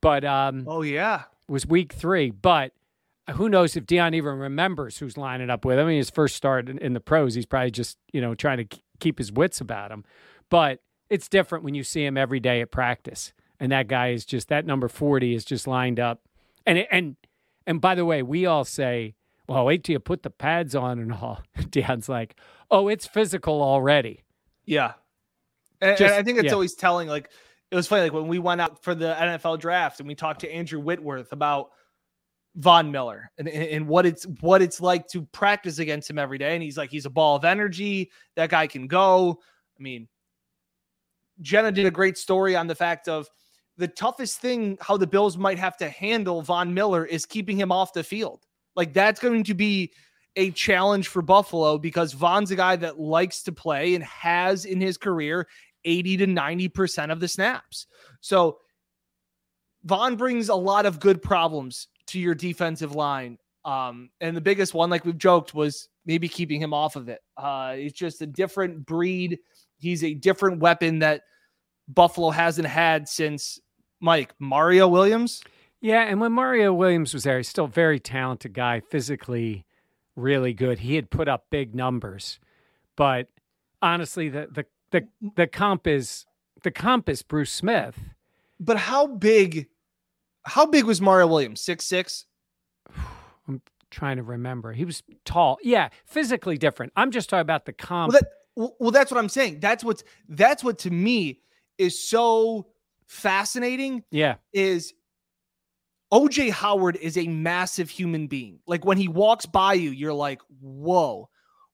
But 0.00 0.24
um, 0.24 0.64
oh 0.66 0.82
yeah. 0.82 1.24
it 1.48 1.52
was 1.52 1.66
week 1.66 1.92
three. 1.92 2.30
But 2.30 2.72
who 3.32 3.48
knows 3.48 3.76
if 3.76 3.86
Dion 3.86 4.14
even 4.14 4.38
remembers 4.38 4.98
who's 4.98 5.16
lining 5.18 5.50
up 5.50 5.64
with 5.64 5.78
him? 5.78 5.86
I 5.86 5.88
mean, 5.88 5.96
his 5.98 6.10
first 6.10 6.36
start 6.36 6.68
in, 6.68 6.78
in 6.78 6.92
the 6.94 7.00
pros, 7.00 7.34
he's 7.34 7.46
probably 7.46 7.70
just 7.70 7.98
you 8.12 8.20
know 8.20 8.34
trying 8.34 8.66
to 8.66 8.78
keep 9.00 9.18
his 9.18 9.32
wits 9.32 9.60
about 9.60 9.90
him. 9.90 10.04
But 10.48 10.80
it's 11.10 11.28
different 11.28 11.64
when 11.64 11.74
you 11.74 11.82
see 11.84 12.04
him 12.04 12.16
every 12.16 12.38
day 12.40 12.60
at 12.60 12.70
practice, 12.70 13.32
and 13.58 13.72
that 13.72 13.88
guy 13.88 14.10
is 14.10 14.24
just 14.24 14.48
that 14.48 14.64
number 14.64 14.88
forty 14.88 15.34
is 15.34 15.44
just 15.44 15.66
lined 15.66 15.98
up. 15.98 16.22
And 16.66 16.78
it- 16.78 16.88
and 16.90 17.16
and 17.66 17.80
by 17.80 17.94
the 17.94 18.04
way, 18.04 18.22
we 18.22 18.44
all 18.46 18.64
say, 18.64 19.14
"Well, 19.48 19.64
wait 19.64 19.84
till 19.84 19.94
you 19.94 20.00
put 20.00 20.22
the 20.22 20.30
pads 20.30 20.74
on 20.74 20.98
and 20.98 21.12
all." 21.12 21.42
Dion's 21.70 22.08
like, 22.08 22.36
"Oh, 22.70 22.88
it's 22.88 23.06
physical 23.06 23.62
already." 23.62 24.22
Yeah. 24.64 24.92
And, 25.80 26.00
and 26.00 26.14
I 26.14 26.22
think 26.22 26.38
it's 26.38 26.46
yeah. 26.46 26.52
always 26.52 26.74
telling. 26.74 27.08
Like 27.08 27.30
it 27.70 27.76
was 27.76 27.86
funny, 27.86 28.02
like 28.02 28.12
when 28.12 28.28
we 28.28 28.38
went 28.38 28.60
out 28.60 28.82
for 28.82 28.94
the 28.94 29.14
NFL 29.14 29.58
draft 29.60 30.00
and 30.00 30.08
we 30.08 30.14
talked 30.14 30.40
to 30.40 30.52
Andrew 30.52 30.80
Whitworth 30.80 31.32
about 31.32 31.70
Von 32.56 32.92
Miller 32.92 33.30
and, 33.36 33.48
and 33.48 33.64
and 33.64 33.88
what 33.88 34.06
it's 34.06 34.24
what 34.40 34.62
it's 34.62 34.80
like 34.80 35.08
to 35.08 35.22
practice 35.22 35.78
against 35.78 36.08
him 36.08 36.18
every 36.18 36.38
day. 36.38 36.54
And 36.54 36.62
he's 36.62 36.76
like, 36.76 36.90
he's 36.90 37.06
a 37.06 37.10
ball 37.10 37.36
of 37.36 37.44
energy. 37.44 38.10
That 38.36 38.50
guy 38.50 38.66
can 38.66 38.86
go. 38.86 39.40
I 39.78 39.82
mean, 39.82 40.08
Jenna 41.40 41.72
did 41.72 41.86
a 41.86 41.90
great 41.90 42.16
story 42.16 42.54
on 42.54 42.66
the 42.66 42.74
fact 42.74 43.08
of 43.08 43.28
the 43.76 43.88
toughest 43.88 44.38
thing 44.38 44.78
how 44.80 44.96
the 44.96 45.06
Bills 45.06 45.36
might 45.36 45.58
have 45.58 45.76
to 45.78 45.88
handle 45.88 46.42
Von 46.42 46.72
Miller 46.72 47.04
is 47.04 47.26
keeping 47.26 47.58
him 47.58 47.72
off 47.72 47.92
the 47.92 48.04
field. 48.04 48.46
Like 48.76 48.92
that's 48.92 49.20
going 49.20 49.44
to 49.44 49.54
be 49.54 49.92
a 50.36 50.50
challenge 50.50 51.08
for 51.08 51.22
Buffalo 51.22 51.78
because 51.78 52.12
Von's 52.12 52.50
a 52.50 52.56
guy 52.56 52.76
that 52.76 52.98
likes 52.98 53.42
to 53.44 53.52
play 53.52 53.94
and 53.94 54.02
has 54.04 54.64
in 54.64 54.80
his 54.80 54.96
career 54.96 55.46
80 55.84 56.16
to 56.18 56.26
90% 56.26 57.12
of 57.12 57.20
the 57.20 57.28
snaps. 57.28 57.86
So 58.20 58.58
Von 59.84 60.16
brings 60.16 60.48
a 60.48 60.54
lot 60.54 60.86
of 60.86 60.98
good 60.98 61.22
problems 61.22 61.88
to 62.08 62.18
your 62.18 62.34
defensive 62.34 62.94
line. 62.94 63.38
Um, 63.64 64.10
and 64.20 64.36
the 64.36 64.40
biggest 64.40 64.74
one, 64.74 64.90
like 64.90 65.04
we've 65.04 65.16
joked, 65.16 65.54
was 65.54 65.88
maybe 66.04 66.28
keeping 66.28 66.60
him 66.60 66.74
off 66.74 66.96
of 66.96 67.08
it. 67.08 67.20
Uh, 67.36 67.74
it's 67.76 67.98
just 67.98 68.20
a 68.22 68.26
different 68.26 68.84
breed. 68.84 69.38
He's 69.78 70.04
a 70.04 70.14
different 70.14 70.60
weapon 70.60 70.98
that 71.00 71.22
Buffalo 71.88 72.30
hasn't 72.30 72.68
had 72.68 73.08
since 73.08 73.58
Mike 74.00 74.34
Mario 74.38 74.88
Williams. 74.88 75.42
Yeah, 75.84 76.00
and 76.04 76.18
when 76.18 76.32
Mario 76.32 76.72
Williams 76.72 77.12
was 77.12 77.24
there, 77.24 77.36
he's 77.36 77.48
still 77.50 77.66
a 77.66 77.68
very 77.68 78.00
talented 78.00 78.54
guy, 78.54 78.80
physically 78.80 79.66
really 80.16 80.54
good. 80.54 80.78
He 80.78 80.94
had 80.94 81.10
put 81.10 81.28
up 81.28 81.44
big 81.50 81.74
numbers, 81.74 82.40
but 82.96 83.28
honestly, 83.82 84.30
the 84.30 84.48
the 84.50 84.64
the, 84.92 85.08
the 85.36 85.46
comp 85.46 85.86
is 85.86 86.24
the 86.62 86.70
comp 86.70 87.10
is 87.10 87.20
Bruce 87.20 87.52
Smith. 87.52 87.98
But 88.58 88.78
how 88.78 89.06
big, 89.06 89.68
how 90.46 90.64
big 90.64 90.86
was 90.86 91.02
Mario 91.02 91.26
Williams? 91.26 91.60
Six 91.60 91.84
six. 91.84 92.24
I'm 93.46 93.60
trying 93.90 94.16
to 94.16 94.22
remember. 94.22 94.72
He 94.72 94.86
was 94.86 95.02
tall. 95.26 95.58
Yeah, 95.62 95.90
physically 96.06 96.56
different. 96.56 96.94
I'm 96.96 97.10
just 97.10 97.28
talking 97.28 97.42
about 97.42 97.66
the 97.66 97.74
comp. 97.74 98.14
Well, 98.14 98.22
that 98.56 98.74
well, 98.80 98.90
that's 98.90 99.10
what 99.12 99.18
I'm 99.18 99.28
saying. 99.28 99.60
That's 99.60 99.84
what's 99.84 100.02
that's 100.30 100.64
what 100.64 100.78
to 100.78 100.90
me 100.90 101.40
is 101.76 102.08
so 102.08 102.68
fascinating. 103.06 104.02
yeah, 104.10 104.36
Is 104.54 104.94
OJ 106.14 106.50
Howard 106.52 106.96
is 107.02 107.18
a 107.18 107.26
massive 107.26 107.90
human 107.90 108.28
being. 108.28 108.60
Like 108.68 108.84
when 108.84 108.96
he 108.96 109.08
walks 109.08 109.46
by 109.46 109.74
you, 109.74 109.90
you're 109.90 110.14
like, 110.14 110.40
whoa. 110.60 111.28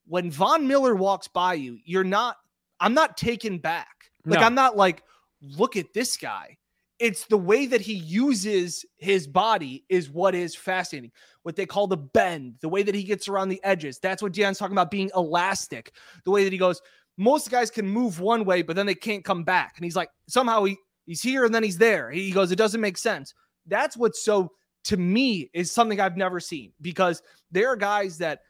When 0.06 0.30
Von 0.30 0.66
Miller 0.66 0.94
walks 0.94 1.28
by 1.28 1.54
you, 1.54 1.78
you're 1.84 2.04
not. 2.04 2.36
I'm 2.80 2.94
not 2.94 3.18
taken 3.18 3.58
back. 3.58 4.10
Like 4.24 4.40
No. 4.40 4.46
I'm 4.46 4.54
not 4.54 4.78
like, 4.78 5.02
look 5.42 5.76
at 5.76 5.92
this 5.92 6.16
guy. 6.16 6.56
It's 6.98 7.26
the 7.26 7.36
way 7.36 7.66
that 7.66 7.82
he 7.82 7.92
uses 7.92 8.86
his 8.96 9.26
body 9.26 9.84
is 9.90 10.10
what 10.10 10.34
is 10.34 10.54
fascinating. 10.54 11.12
What 11.42 11.54
they 11.54 11.66
call 11.66 11.86
the 11.86 11.98
bend, 11.98 12.54
the 12.62 12.68
way 12.68 12.82
that 12.82 12.94
he 12.94 13.02
gets 13.02 13.28
around 13.28 13.50
the 13.50 13.62
edges. 13.62 13.98
That's 13.98 14.22
what 14.22 14.32
Dion's 14.32 14.58
talking 14.58 14.74
about 14.74 14.90
being 14.90 15.10
elastic. 15.14 15.92
The 16.24 16.30
way 16.30 16.44
that 16.44 16.52
he 16.52 16.58
goes, 16.58 16.80
most 17.18 17.50
guys 17.50 17.70
can 17.70 17.86
move 17.86 18.20
one 18.20 18.46
way, 18.46 18.62
but 18.62 18.74
then 18.74 18.86
they 18.86 18.94
can't 18.94 19.24
come 19.24 19.44
back. 19.44 19.74
And 19.76 19.84
he's 19.84 19.96
like, 19.96 20.08
somehow 20.28 20.64
he 20.64 20.78
he's 21.04 21.20
here 21.20 21.44
and 21.44 21.54
then 21.54 21.62
he's 21.62 21.78
there. 21.78 22.10
He 22.10 22.30
goes, 22.30 22.50
it 22.52 22.56
doesn't 22.56 22.80
make 22.80 22.96
sense. 22.96 23.34
That's 23.70 23.96
what's 23.96 24.22
so 24.22 24.52
to 24.84 24.96
me 24.96 25.50
is 25.54 25.72
something 25.72 26.00
I've 26.00 26.16
never 26.16 26.40
seen 26.40 26.72
because 26.80 27.22
there 27.50 27.68
are 27.68 27.76
guys 27.76 28.18
that 28.18 28.40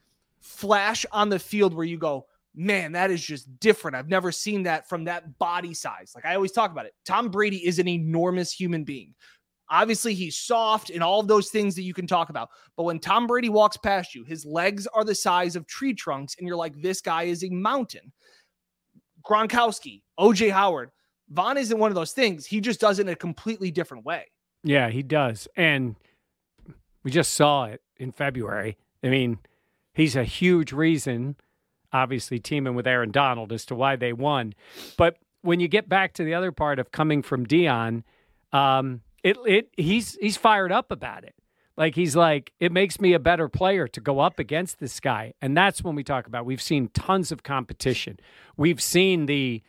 flash 0.40 1.06
on 1.12 1.28
the 1.28 1.38
field 1.38 1.74
where 1.74 1.86
you 1.86 1.98
go, 1.98 2.26
man, 2.54 2.92
that 2.92 3.10
is 3.10 3.22
just 3.22 3.60
different. 3.60 3.96
I've 3.96 4.08
never 4.08 4.32
seen 4.32 4.64
that 4.64 4.88
from 4.88 5.04
that 5.04 5.38
body 5.38 5.74
size. 5.74 6.12
Like 6.14 6.24
I 6.24 6.34
always 6.34 6.52
talk 6.52 6.72
about 6.72 6.86
it. 6.86 6.94
Tom 7.04 7.28
Brady 7.28 7.64
is 7.64 7.78
an 7.78 7.88
enormous 7.88 8.52
human 8.52 8.84
being. 8.84 9.14
Obviously, 9.72 10.14
he's 10.14 10.36
soft 10.36 10.90
and 10.90 11.00
all 11.00 11.20
of 11.20 11.28
those 11.28 11.50
things 11.50 11.76
that 11.76 11.82
you 11.82 11.94
can 11.94 12.06
talk 12.06 12.28
about. 12.28 12.48
But 12.76 12.82
when 12.82 12.98
Tom 12.98 13.28
Brady 13.28 13.48
walks 13.48 13.76
past 13.76 14.16
you, 14.16 14.24
his 14.24 14.44
legs 14.44 14.88
are 14.88 15.04
the 15.04 15.14
size 15.14 15.54
of 15.54 15.64
tree 15.68 15.94
trunks, 15.94 16.34
and 16.36 16.48
you're 16.48 16.56
like, 16.56 16.74
this 16.82 17.00
guy 17.00 17.24
is 17.24 17.44
a 17.44 17.50
mountain. 17.50 18.12
Gronkowski, 19.24 20.02
OJ 20.18 20.50
Howard, 20.50 20.90
Von 21.28 21.56
isn't 21.56 21.78
one 21.78 21.92
of 21.92 21.94
those 21.94 22.12
things. 22.12 22.44
He 22.44 22.60
just 22.60 22.80
does 22.80 22.98
it 22.98 23.02
in 23.02 23.12
a 23.12 23.16
completely 23.16 23.70
different 23.70 24.04
way. 24.04 24.26
Yeah, 24.62 24.90
he 24.90 25.02
does, 25.02 25.48
and 25.56 25.96
we 27.02 27.10
just 27.10 27.32
saw 27.32 27.64
it 27.64 27.80
in 27.96 28.12
February. 28.12 28.76
I 29.02 29.08
mean, 29.08 29.38
he's 29.94 30.16
a 30.16 30.24
huge 30.24 30.72
reason, 30.72 31.36
obviously, 31.92 32.38
teaming 32.38 32.74
with 32.74 32.86
Aaron 32.86 33.10
Donald 33.10 33.52
as 33.52 33.64
to 33.66 33.74
why 33.74 33.96
they 33.96 34.12
won. 34.12 34.54
But 34.98 35.16
when 35.42 35.60
you 35.60 35.68
get 35.68 35.88
back 35.88 36.12
to 36.14 36.24
the 36.24 36.34
other 36.34 36.52
part 36.52 36.78
of 36.78 36.92
coming 36.92 37.22
from 37.22 37.44
Dion, 37.44 38.04
um, 38.52 39.00
it 39.22 39.36
it 39.46 39.70
he's 39.76 40.16
he's 40.16 40.36
fired 40.36 40.72
up 40.72 40.90
about 40.90 41.24
it. 41.24 41.34
Like 41.76 41.94
he's 41.94 42.14
like, 42.14 42.52
it 42.60 42.72
makes 42.72 43.00
me 43.00 43.14
a 43.14 43.18
better 43.18 43.48
player 43.48 43.88
to 43.88 44.00
go 44.00 44.20
up 44.20 44.38
against 44.38 44.80
this 44.80 45.00
guy, 45.00 45.32
and 45.40 45.56
that's 45.56 45.82
when 45.82 45.94
we 45.94 46.04
talk 46.04 46.26
about. 46.26 46.44
We've 46.44 46.60
seen 46.60 46.88
tons 46.88 47.32
of 47.32 47.42
competition. 47.42 48.18
We've 48.56 48.82
seen 48.82 49.24
the 49.24 49.62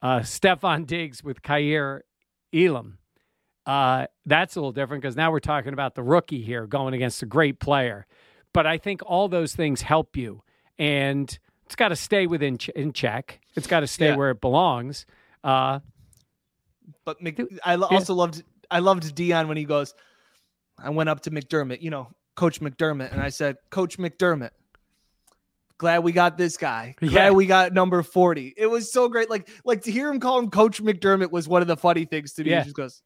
uh, 0.00 0.20
Stefon 0.20 0.86
Diggs 0.86 1.22
with 1.22 1.42
Kaiir 1.42 2.02
Elam. 2.52 2.98
Uh, 3.66 4.06
that's 4.26 4.56
a 4.56 4.60
little 4.60 4.72
different 4.72 5.02
because 5.02 5.16
now 5.16 5.30
we're 5.30 5.38
talking 5.40 5.72
about 5.72 5.94
the 5.94 6.02
rookie 6.02 6.42
here 6.42 6.66
going 6.66 6.94
against 6.94 7.22
a 7.22 7.26
great 7.26 7.60
player. 7.60 8.06
But 8.52 8.66
I 8.66 8.76
think 8.78 9.00
all 9.06 9.28
those 9.28 9.54
things 9.54 9.82
help 9.82 10.16
you, 10.16 10.42
and 10.78 11.38
it's 11.66 11.76
got 11.76 11.88
to 11.88 11.96
stay 11.96 12.26
within 12.26 12.58
ch- 12.58 12.70
in 12.70 12.92
check. 12.92 13.40
It's 13.54 13.66
got 13.66 13.80
to 13.80 13.86
stay 13.86 14.08
Yeah. 14.08 14.16
where 14.16 14.30
it 14.30 14.40
belongs. 14.40 15.06
Uh, 15.44 15.80
But 17.04 17.22
Mc, 17.22 17.40
I 17.64 17.76
lo- 17.76 17.88
also 17.90 18.14
loved 18.14 18.42
I 18.70 18.80
loved 18.80 19.14
Dion 19.14 19.48
when 19.48 19.56
he 19.56 19.64
goes, 19.64 19.94
I 20.78 20.90
went 20.90 21.08
up 21.08 21.20
to 21.22 21.30
McDermott, 21.30 21.82
you 21.82 21.90
know, 21.90 22.08
Coach 22.36 22.60
McDermott, 22.60 23.12
and 23.12 23.20
I 23.20 23.28
said, 23.28 23.56
Coach 23.70 23.98
McDermott, 23.98 24.50
glad 25.78 25.98
we 26.02 26.12
got 26.12 26.36
this 26.38 26.56
guy. 26.56 26.94
Glad 27.00 27.12
Yeah. 27.12 27.30
we 27.30 27.46
got 27.46 27.72
number 27.72 28.02
40. 28.02 28.54
It 28.56 28.66
was 28.66 28.90
so 28.92 29.08
great. 29.08 29.28
Like, 29.30 29.48
like 29.64 29.82
to 29.82 29.92
hear 29.92 30.08
him 30.08 30.20
call 30.20 30.38
him 30.38 30.48
Coach 30.50 30.82
McDermott 30.82 31.30
was 31.30 31.46
one 31.48 31.60
of 31.62 31.68
the 31.68 31.76
funny 31.76 32.04
things 32.04 32.32
to 32.34 32.44
me. 32.44 32.50
Yeah. 32.50 32.58
He 32.60 32.64
just 32.64 32.76
goes, 32.76 33.02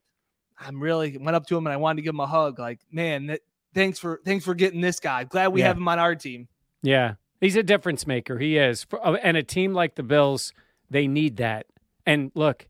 I'm 0.59 0.81
really 0.81 1.17
went 1.17 1.35
up 1.35 1.45
to 1.47 1.57
him 1.57 1.67
and 1.67 1.73
I 1.73 1.77
wanted 1.77 1.97
to 1.97 2.01
give 2.03 2.13
him 2.15 2.19
a 2.19 2.27
hug. 2.27 2.59
Like, 2.59 2.79
man, 2.91 3.27
that, 3.27 3.41
thanks 3.73 3.99
for 3.99 4.21
thanks 4.25 4.43
for 4.45 4.55
getting 4.55 4.81
this 4.81 4.99
guy. 4.99 5.23
Glad 5.23 5.49
we 5.49 5.61
Yeah. 5.61 5.67
have 5.67 5.77
him 5.77 5.87
on 5.87 5.99
our 5.99 6.15
team. 6.15 6.47
Yeah, 6.81 7.15
he's 7.41 7.55
a 7.55 7.63
difference 7.63 8.05
maker. 8.07 8.37
He 8.39 8.57
is, 8.57 8.83
For- 8.83 9.05
uh, 9.05 9.13
and 9.23 9.35
a 9.37 9.43
team 9.43 9.73
like 9.73 9.95
the 9.95 10.03
Bills, 10.03 10.53
they 10.89 11.07
need 11.07 11.37
that. 11.37 11.65
And 12.05 12.31
look, 12.35 12.67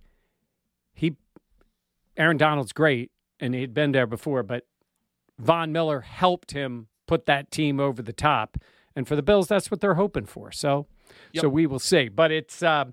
he, 0.94 1.16
Aaron 2.16 2.38
Donald's 2.38 2.74
great, 2.74 3.12
and 3.40 3.54
he'd 3.54 3.74
been 3.74 3.92
there 3.92 4.08
before, 4.08 4.44
but 4.44 4.66
Von 5.38 5.72
Miller 5.72 6.02
helped 6.02 6.52
him 6.52 6.88
put 7.06 7.26
that 7.28 7.52
team 7.52 7.80
over 7.80 8.02
the 8.02 8.14
top. 8.14 8.58
And 8.96 9.08
for 9.08 9.16
the 9.16 9.22
Bills, 9.22 9.48
that's 9.48 9.70
what 9.70 9.80
they're 9.80 9.94
hoping 9.94 10.26
for. 10.26 10.52
So, 10.52 10.88
so 11.36 11.48
we 11.48 11.68
will 11.68 11.78
see. 11.80 12.10
But 12.10 12.32
it's 12.32 12.64
uh, 12.64 12.86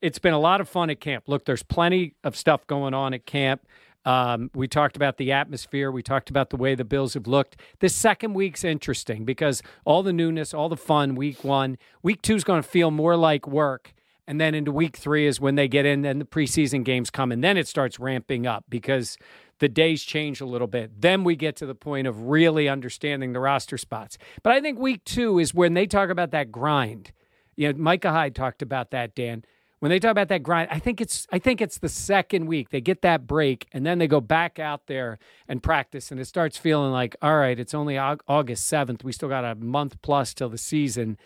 it's 0.00 0.20
been 0.20 0.32
a 0.34 0.38
lot 0.38 0.60
of 0.60 0.68
fun 0.68 0.90
at 0.90 1.00
camp. 1.00 1.24
Look, 1.26 1.44
there's 1.46 1.64
plenty 1.64 2.14
of 2.22 2.36
stuff 2.36 2.64
going 2.68 2.94
on 2.94 3.12
at 3.14 3.26
camp. 3.26 3.66
Um, 4.04 4.50
we 4.54 4.68
talked 4.68 4.96
about 4.96 5.16
the 5.18 5.32
atmosphere. 5.32 5.90
We 5.90 6.02
talked 6.02 6.30
about 6.30 6.50
the 6.50 6.56
way 6.56 6.74
the 6.74 6.84
Bills 6.84 7.14
have 7.14 7.26
looked. 7.26 7.60
This 7.80 7.94
second 7.94 8.34
week's 8.34 8.64
interesting 8.64 9.24
because 9.24 9.62
all 9.84 10.02
the 10.02 10.12
newness, 10.12 10.54
all 10.54 10.68
the 10.68 10.76
fun. 10.76 11.14
Week 11.14 11.44
one, 11.44 11.76
week 12.02 12.22
two 12.22 12.34
is 12.34 12.44
going 12.44 12.62
to 12.62 12.68
feel 12.68 12.90
more 12.90 13.16
like 13.16 13.46
work, 13.46 13.92
and 14.26 14.40
then 14.40 14.54
into 14.54 14.72
week 14.72 14.96
three 14.96 15.26
is 15.26 15.40
when 15.40 15.56
they 15.56 15.68
get 15.68 15.84
in, 15.84 16.04
and 16.04 16.20
the 16.20 16.24
preseason 16.24 16.84
games 16.84 17.10
come, 17.10 17.32
and 17.32 17.42
then 17.44 17.56
it 17.56 17.68
starts 17.68 17.98
ramping 17.98 18.46
up 18.46 18.64
because 18.68 19.18
the 19.58 19.68
days 19.68 20.02
change 20.02 20.40
a 20.40 20.46
little 20.46 20.68
bit. 20.68 21.00
Then 21.00 21.24
we 21.24 21.36
get 21.36 21.56
to 21.56 21.66
the 21.66 21.74
point 21.74 22.06
of 22.06 22.22
really 22.22 22.68
understanding 22.68 23.32
the 23.32 23.40
roster 23.40 23.76
spots. 23.76 24.16
But 24.42 24.52
I 24.52 24.60
think 24.60 24.78
week 24.78 25.04
two 25.04 25.38
is 25.38 25.52
when 25.52 25.74
they 25.74 25.86
talk 25.86 26.10
about 26.10 26.30
that 26.30 26.52
grind. 26.52 27.12
You 27.56 27.72
know, 27.72 27.78
Micah 27.78 28.12
Hyde 28.12 28.36
talked 28.36 28.62
about 28.62 28.92
that, 28.92 29.14
Dan. 29.14 29.44
When 29.80 29.90
they 29.90 30.00
talk 30.00 30.10
about 30.10 30.28
that 30.28 30.42
grind, 30.42 30.68
I 30.72 30.80
think 30.80 31.00
it's 31.00 31.26
I 31.30 31.38
think 31.38 31.60
it's 31.60 31.78
the 31.78 31.88
second 31.88 32.46
week. 32.46 32.70
They 32.70 32.80
get 32.80 33.02
that 33.02 33.26
break 33.26 33.68
and 33.72 33.86
then 33.86 33.98
they 33.98 34.08
go 34.08 34.20
back 34.20 34.58
out 34.58 34.86
there 34.86 35.18
and 35.46 35.62
practice 35.62 36.10
and 36.10 36.20
it 36.20 36.24
starts 36.24 36.58
feeling 36.58 36.90
like, 36.90 37.14
all 37.22 37.36
right, 37.36 37.58
it's 37.58 37.74
only 37.74 37.96
August 37.96 38.70
7th. 38.72 39.04
We 39.04 39.12
still 39.12 39.28
got 39.28 39.44
a 39.44 39.54
month 39.54 40.00
plus 40.02 40.34
till 40.34 40.48
the 40.48 40.58
season 40.58 41.16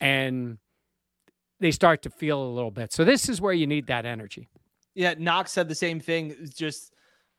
and 0.00 0.58
they 1.58 1.72
start 1.72 2.02
to 2.02 2.10
feel 2.10 2.40
a 2.40 2.52
little 2.52 2.70
bit. 2.70 2.92
So 2.92 3.04
this 3.04 3.28
is 3.28 3.40
where 3.40 3.52
you 3.52 3.66
need 3.66 3.88
that 3.88 4.06
energy. 4.06 4.48
Yeah, 4.94 5.14
Knox 5.18 5.52
said 5.52 5.68
the 5.68 5.74
same 5.74 5.98
thing. 5.98 6.36
Just 6.56 6.92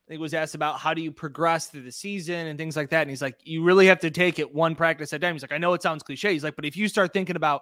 he 0.10 0.18
was 0.18 0.34
asked 0.34 0.56
about 0.56 0.80
how 0.80 0.94
do 0.94 1.02
you 1.02 1.12
progress 1.12 1.68
through 1.68 1.84
the 1.84 1.92
season 1.92 2.48
and 2.48 2.58
things 2.58 2.76
like 2.76 2.90
that. 2.90 3.02
And 3.02 3.10
he's 3.10 3.22
like, 3.22 3.38
you 3.44 3.64
really 3.64 3.88
have 3.88 4.00
to 4.00 4.12
take 4.12 4.40
it 4.40 4.54
one 4.54 4.76
practice 4.76 5.14
at 5.14 5.18
a 5.18 5.20
time. 5.20 5.36
He's 5.36 5.44
like, 5.44 5.52
I 5.52 5.58
know 5.58 5.74
it 5.74 5.82
sounds 5.82 6.04
cliche. 6.04 6.34
He's 6.34 6.44
like, 6.44 6.56
but 6.56 6.66
if 6.66 6.76
you 6.76 6.88
start 6.88 7.14
thinking 7.14 7.36
about, 7.36 7.62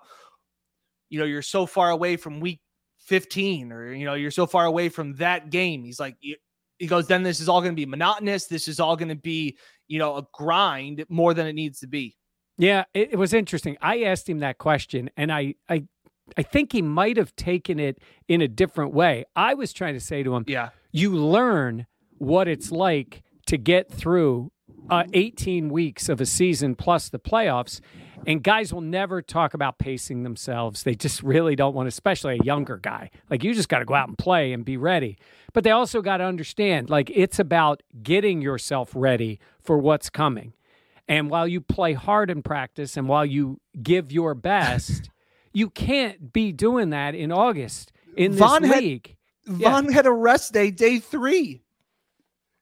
you 1.09 1.19
know, 1.19 1.25
you're 1.25 1.41
so 1.41 1.65
far 1.65 1.89
away 1.89 2.15
from 2.15 2.39
week 2.39 2.61
15 3.07 3.71
or, 3.71 3.91
you 3.93 4.05
know, 4.05 4.13
you're 4.13 4.31
so 4.31 4.45
far 4.45 4.65
away 4.65 4.89
from 4.89 5.13
that 5.15 5.49
game, 5.49 5.83
he's 5.83 5.99
like, 5.99 6.15
he 6.21 6.85
goes, 6.87 7.07
then 7.07 7.23
this 7.23 7.39
is 7.39 7.49
all 7.49 7.61
going 7.61 7.71
to 7.73 7.75
be 7.75 7.85
monotonous. 7.85 8.45
This 8.45 8.67
is 8.67 8.79
all 8.79 8.95
going 8.95 9.09
to 9.09 9.15
be, 9.15 9.57
you 9.87 9.97
know, 9.97 10.17
a 10.17 10.27
grind 10.33 11.05
more 11.09 11.33
than 11.33 11.47
it 11.47 11.53
needs 11.53 11.79
to 11.79 11.87
be. 11.87 12.15
Yeah, 12.57 12.83
it, 12.93 13.13
it 13.13 13.15
was 13.15 13.33
interesting. 13.33 13.77
I 13.81 14.03
asked 14.03 14.29
him 14.29 14.39
that 14.39 14.57
question, 14.59 15.09
and 15.17 15.31
I, 15.31 15.55
I, 15.69 15.85
I 16.37 16.43
think 16.43 16.73
he 16.73 16.81
might 16.81 17.17
have 17.17 17.35
taken 17.35 17.79
it 17.79 17.99
in 18.27 18.41
a 18.41 18.47
different 18.47 18.93
way. 18.93 19.25
I 19.35 19.53
was 19.55 19.73
trying 19.73 19.93
to 19.95 19.99
say 19.99 20.21
to 20.23 20.35
him, 20.35 20.43
Yeah. 20.47 20.69
you 20.91 21.11
learn 21.15 21.87
what 22.17 22.47
it's 22.47 22.71
like 22.71 23.23
to 23.47 23.57
get 23.57 23.91
through 23.91 24.51
uh, 24.89 25.03
18 25.13 25.69
weeks 25.69 26.09
of 26.09 26.19
a 26.21 26.25
season 26.25 26.75
plus 26.75 27.09
the 27.09 27.19
playoffs. 27.19 27.79
And 28.27 28.43
guys 28.43 28.73
will 28.73 28.81
never 28.81 29.21
talk 29.21 29.53
about 29.53 29.77
pacing 29.79 30.23
themselves. 30.23 30.83
They 30.83 30.95
just 30.95 31.23
really 31.23 31.55
don't 31.55 31.73
want, 31.73 31.87
especially 31.87 32.37
a 32.37 32.43
younger 32.43 32.75
guy. 32.75 33.09
Like, 33.29 33.41
you 33.41 33.53
just 33.53 33.69
got 33.69 33.79
to 33.79 33.85
go 33.85 33.93
out 33.93 34.09
and 34.09 34.17
play 34.17 34.51
and 34.51 34.65
be 34.65 34.75
ready. 34.75 35.17
But 35.53 35.63
they 35.63 35.71
also 35.71 36.01
got 36.01 36.17
to 36.17 36.25
understand, 36.25 36.89
like, 36.89 37.09
it's 37.15 37.39
about 37.39 37.81
getting 38.03 38.41
yourself 38.41 38.91
ready 38.93 39.39
for 39.63 39.77
what's 39.77 40.09
coming. 40.09 40.53
And 41.07 41.29
while 41.29 41.47
you 41.47 41.61
play 41.61 41.93
hard 41.93 42.29
in 42.29 42.43
practice 42.43 42.97
and 42.97 43.07
while 43.07 43.25
you 43.25 43.61
give 43.81 44.11
your 44.11 44.35
best, 44.35 45.09
you 45.53 45.69
can't 45.69 46.33
be 46.33 46.51
doing 46.51 46.89
that 46.89 47.15
in 47.15 47.31
August 47.31 47.93
in 48.17 48.31
this 48.31 48.39
Von 48.41 48.63
had- 48.63 48.83
league. 48.83 49.15
Yeah. 49.49 49.81
Had 49.89 50.05
a 50.05 50.11
rest 50.11 50.51
day 50.51 50.71
day 50.71 50.99
three. 50.99 51.61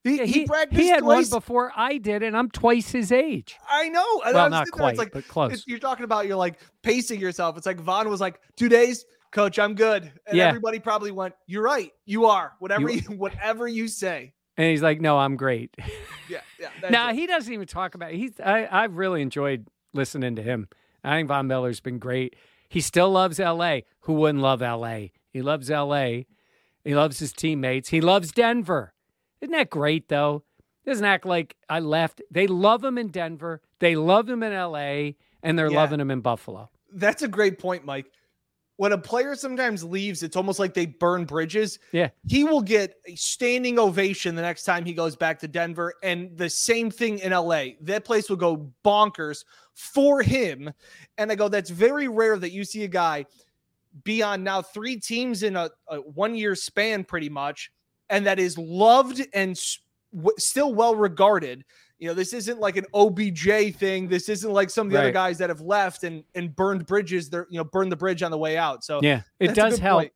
He, 0.06 0.18
Yeah, 0.18 0.24
he, 0.26 0.46
practiced 0.46 0.80
he 0.82 0.88
had 0.88 1.00
twice. 1.00 1.30
one 1.32 1.39
before 1.39 1.72
I 1.76 1.98
did, 1.98 2.24
and 2.24 2.38
I'm 2.38 2.50
twice 2.50 2.91
his 2.91 3.12
age. 3.12 3.58
I 3.70 3.89
know. 3.89 4.22
And 4.26 4.36
Well, 4.36 4.50
not 4.50 4.68
sitting 4.68 4.80
there, 4.80 4.89
it's 4.89 4.98
quite, 4.98 4.98
like, 4.98 5.12
but 5.12 5.28
close. 5.28 5.63
You're 5.68 5.80
talking 5.80 6.04
about 6.06 6.28
you're 6.28 6.38
like 6.38 6.60
pacing 6.84 7.20
yourself. 7.20 7.58
It's 7.58 7.65
like 7.65 7.80
Von 7.80 8.08
was 8.10 8.22
like, 8.22 8.39
two 8.56 8.70
days, 8.70 9.04
coach, 9.32 9.58
I'm 9.60 9.74
good. 9.76 10.04
And 10.28 10.38
Yeah. 10.38 10.48
everybody 10.48 10.80
probably 10.80 11.12
went, 11.12 11.34
You're 11.48 11.63
right. 11.63 11.91
You 12.06 12.28
are. 12.28 12.54
Whatever 12.60 12.89
You- 12.89 13.02
you, 13.10 13.15
whatever 13.18 13.68
you 13.68 13.88
say. 13.88 14.34
And 14.58 14.70
he's 14.72 14.82
like, 14.82 15.02
"No, 15.02 15.18
I'm 15.20 15.36
great." 15.36 15.76
Yeah. 16.30 16.39
Yeah. 16.58 16.70
now 16.89 17.10
it. 17.10 17.15
he 17.15 17.28
doesn't 17.28 17.52
even 17.54 17.68
talk 17.68 17.94
about. 17.94 18.12
He's. 18.12 18.39
I, 18.39 18.65
I've 18.72 18.96
really 18.96 19.22
enjoyed 19.22 19.68
listening 19.94 20.38
to 20.38 20.41
him. 20.41 20.70
I 21.04 21.18
think 21.18 21.28
Von 21.28 21.48
Miller's 21.48 21.82
been 21.82 22.00
great. 22.00 22.38
He 22.70 22.80
still 22.80 23.12
loves 23.12 23.38
L.A. 23.38 23.84
Who 24.02 24.13
wouldn't 24.13 24.41
love 24.41 24.62
L.A.? 24.62 25.12
He 25.30 25.41
loves 25.41 25.70
L.A. 25.70 26.26
He 26.86 26.96
loves 26.96 27.20
his 27.20 27.34
teammates. 27.34 27.89
He 27.89 28.00
loves 28.00 28.32
Denver. 28.32 28.94
Isn't 29.46 29.54
that 29.54 29.70
great 29.70 30.08
though? 30.08 30.44
Doesn't 30.88 31.06
act 31.06 31.26
like 31.26 31.56
I 31.70 31.80
left. 31.80 32.22
They 32.32 32.48
love 32.48 32.84
him 32.84 32.98
in 32.98 33.10
Denver. 33.10 33.62
They 33.80 33.96
love 33.96 34.28
him 34.28 34.42
in 34.44 34.52
L.A. 34.54 35.16
And 35.44 35.58
they're 35.58 35.70
Yeah. 35.72 35.78
loving 35.78 36.00
him 36.00 36.10
in 36.10 36.22
Buffalo. 36.22 36.70
That's 36.92 37.22
a 37.22 37.28
great 37.28 37.60
point, 37.60 37.86
Mike. 37.86 38.08
When 38.78 38.92
a 38.92 38.98
player 38.98 39.36
sometimes 39.36 39.84
leaves, 39.84 40.22
it's 40.24 40.36
almost 40.36 40.58
like 40.60 40.74
they 40.74 40.88
burn 40.88 41.26
bridges. 41.26 41.78
Yeah. 41.92 42.10
He 42.28 42.44
will 42.44 42.62
get 42.62 42.96
a 43.08 43.16
standing 43.16 43.78
ovation 43.80 44.36
the 44.36 44.42
next 44.42 44.64
time 44.64 44.84
he 44.84 44.94
goes 44.94 45.16
back 45.16 45.40
to 45.40 45.48
Denver. 45.48 45.94
And 46.04 46.36
the 46.38 46.50
same 46.50 46.90
thing 46.90 47.20
in 47.20 47.32
LA. 47.32 47.76
That 47.82 48.04
place 48.04 48.30
will 48.30 48.36
go 48.38 48.72
bonkers 48.84 49.46
for 49.76 50.22
him. 50.24 50.74
And 51.18 51.32
I 51.32 51.36
go, 51.36 51.48
that's 51.50 51.70
very 51.70 52.08
rare 52.08 52.38
that 52.38 52.52
you 52.52 52.64
see 52.66 52.84
a 52.84 52.88
guy 52.90 53.26
be 54.04 54.22
on 54.22 54.44
now 54.44 54.62
three 54.62 54.98
teams 55.00 55.44
in 55.44 55.56
a, 55.56 55.70
a 55.88 55.98
one 55.98 56.36
year 56.36 56.54
span, 56.56 57.04
pretty 57.06 57.30
much, 57.30 57.72
and 58.10 58.26
that 58.26 58.39
is 58.39 58.58
loved 58.58 59.26
and 59.34 59.60
w- 60.13 60.36
still 60.38 60.74
well 60.74 60.96
regarded. 60.96 61.63
You 61.98 62.10
know, 62.10 62.13
this 62.13 62.34
isn't 62.34 62.60
like 62.60 62.76
an 62.76 62.86
OBJ 62.94 63.76
thing. 63.76 64.08
This 64.10 64.28
isn't 64.28 64.52
like 64.52 64.70
some 64.70 64.88
of 64.88 64.91
the 64.94 65.00
other 65.00 65.12
guys 65.12 65.38
that 65.38 65.50
have 65.50 65.62
left 65.62 66.04
and 66.04 66.24
and 66.36 66.54
burned 66.56 66.86
bridges. 66.86 67.30
They're 67.30 67.48
you 67.50 67.58
know 67.58 67.63
burned 67.63 67.91
the 67.91 67.96
bridge 67.96 68.22
on 68.22 68.32
the 68.32 68.38
way 68.38 68.58
out. 68.58 68.84
So 68.84 69.00
Yeah, 69.02 69.22
it 69.39 69.56
does 69.56 69.80
help. 69.80 70.02
point. 70.02 70.13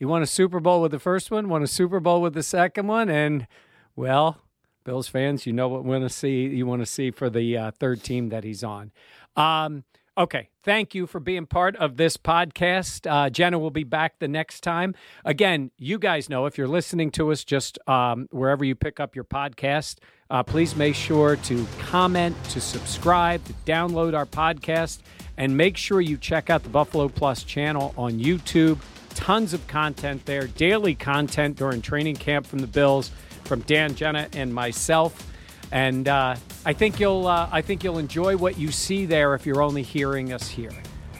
He 0.00 0.04
won 0.04 0.22
a 0.22 0.26
Super 0.26 0.58
Bowl 0.58 0.82
with 0.82 0.90
the 0.90 0.98
first 0.98 1.30
one, 1.30 1.48
won 1.48 1.62
a 1.62 1.68
Super 1.68 2.00
Bowl 2.00 2.20
with 2.20 2.34
the 2.34 2.42
second 2.42 2.88
one, 2.88 3.08
and 3.08 3.46
well, 3.94 4.40
Bills 4.82 5.06
fans, 5.06 5.46
you 5.46 5.52
know 5.52 5.68
what 5.68 5.84
want 5.84 6.02
to 6.02 6.08
see 6.10 6.46
you 6.48 6.66
want 6.66 6.82
to 6.82 6.86
see 6.86 7.12
for 7.12 7.30
the 7.30 7.56
uh, 7.56 7.70
third 7.70 8.02
team 8.02 8.30
that 8.30 8.42
he's 8.42 8.64
on. 8.64 8.90
Um, 9.36 9.84
okay, 10.16 10.48
thank 10.62 10.94
you 10.94 11.06
for 11.06 11.20
being 11.20 11.46
part 11.46 11.76
of 11.76 11.96
this 11.96 12.16
podcast. 12.16 13.10
Uh, 13.10 13.30
Jenna 13.30 13.58
will 13.58 13.70
be 13.70 13.84
back 13.84 14.18
the 14.18 14.28
next 14.28 14.62
time. 14.62 14.94
Again, 15.24 15.70
you 15.76 15.98
guys 15.98 16.28
know 16.28 16.46
if 16.46 16.56
you're 16.56 16.68
listening 16.68 17.10
to 17.12 17.32
us 17.32 17.44
just 17.44 17.78
um, 17.88 18.28
wherever 18.30 18.64
you 18.64 18.74
pick 18.74 19.00
up 19.00 19.14
your 19.14 19.24
podcast, 19.24 19.98
uh, 20.30 20.42
please 20.42 20.76
make 20.76 20.94
sure 20.94 21.36
to 21.36 21.66
comment, 21.80 22.36
to 22.50 22.60
subscribe, 22.60 23.44
to 23.44 23.52
download 23.66 24.14
our 24.14 24.26
podcast, 24.26 25.00
and 25.36 25.56
make 25.56 25.76
sure 25.76 26.00
you 26.00 26.16
check 26.16 26.48
out 26.48 26.62
the 26.62 26.68
Buffalo 26.68 27.08
Plus 27.08 27.42
channel 27.42 27.92
on 27.96 28.12
YouTube. 28.12 28.78
Tons 29.10 29.52
of 29.54 29.66
content 29.68 30.24
there, 30.26 30.46
daily 30.46 30.94
content 30.94 31.56
during 31.56 31.82
training 31.82 32.16
camp 32.16 32.46
from 32.46 32.60
the 32.60 32.66
Bills, 32.66 33.10
from 33.44 33.60
Dan, 33.60 33.94
Jenna, 33.94 34.28
and 34.32 34.52
myself. 34.52 35.30
And 35.72 36.08
uh, 36.08 36.36
I 36.64 36.72
think 36.72 37.00
you'll 37.00 37.26
uh, 37.26 37.48
I 37.50 37.60
think 37.62 37.82
you'll 37.82 37.98
enjoy 37.98 38.36
what 38.36 38.58
you 38.58 38.70
see 38.70 39.06
there 39.06 39.34
if 39.34 39.44
you're 39.46 39.62
only 39.62 39.82
hearing 39.82 40.32
us 40.32 40.48
here. 40.48 40.72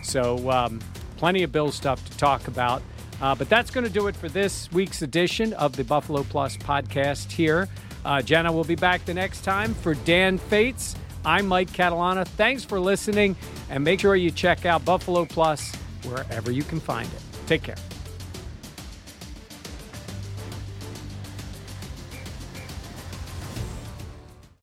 So 0.02 0.50
um, 0.50 0.80
plenty 1.16 1.42
of 1.42 1.52
Bill 1.52 1.72
stuff 1.72 2.04
to 2.08 2.16
talk 2.16 2.46
about. 2.48 2.82
Uh, 3.20 3.34
but 3.34 3.48
that's 3.48 3.70
going 3.70 3.86
to 3.86 3.92
do 3.92 4.06
it 4.08 4.16
for 4.16 4.28
this 4.28 4.70
week's 4.72 5.02
edition 5.02 5.52
of 5.54 5.76
the 5.76 5.84
Buffalo 5.84 6.24
Plus 6.24 6.56
podcast 6.56 7.30
here. 7.30 7.68
Uh, 8.04 8.20
Jenna 8.20 8.52
will 8.52 8.64
be 8.64 8.74
back 8.74 9.04
the 9.04 9.14
next 9.14 9.42
time 9.42 9.72
for 9.74 9.94
Dan 9.94 10.38
Fetes. 10.38 10.94
I'm 11.24 11.46
Mike 11.46 11.70
Catalana. 11.70 12.26
Thanks 12.26 12.64
for 12.64 12.78
listening, 12.78 13.34
and 13.70 13.82
make 13.82 14.00
sure 14.00 14.14
you 14.14 14.30
check 14.30 14.66
out 14.66 14.84
Buffalo 14.84 15.24
Plus 15.24 15.74
wherever 16.04 16.50
you 16.50 16.62
can 16.64 16.80
find 16.80 17.06
it. 17.06 17.22
Take 17.46 17.62
care. 17.62 17.93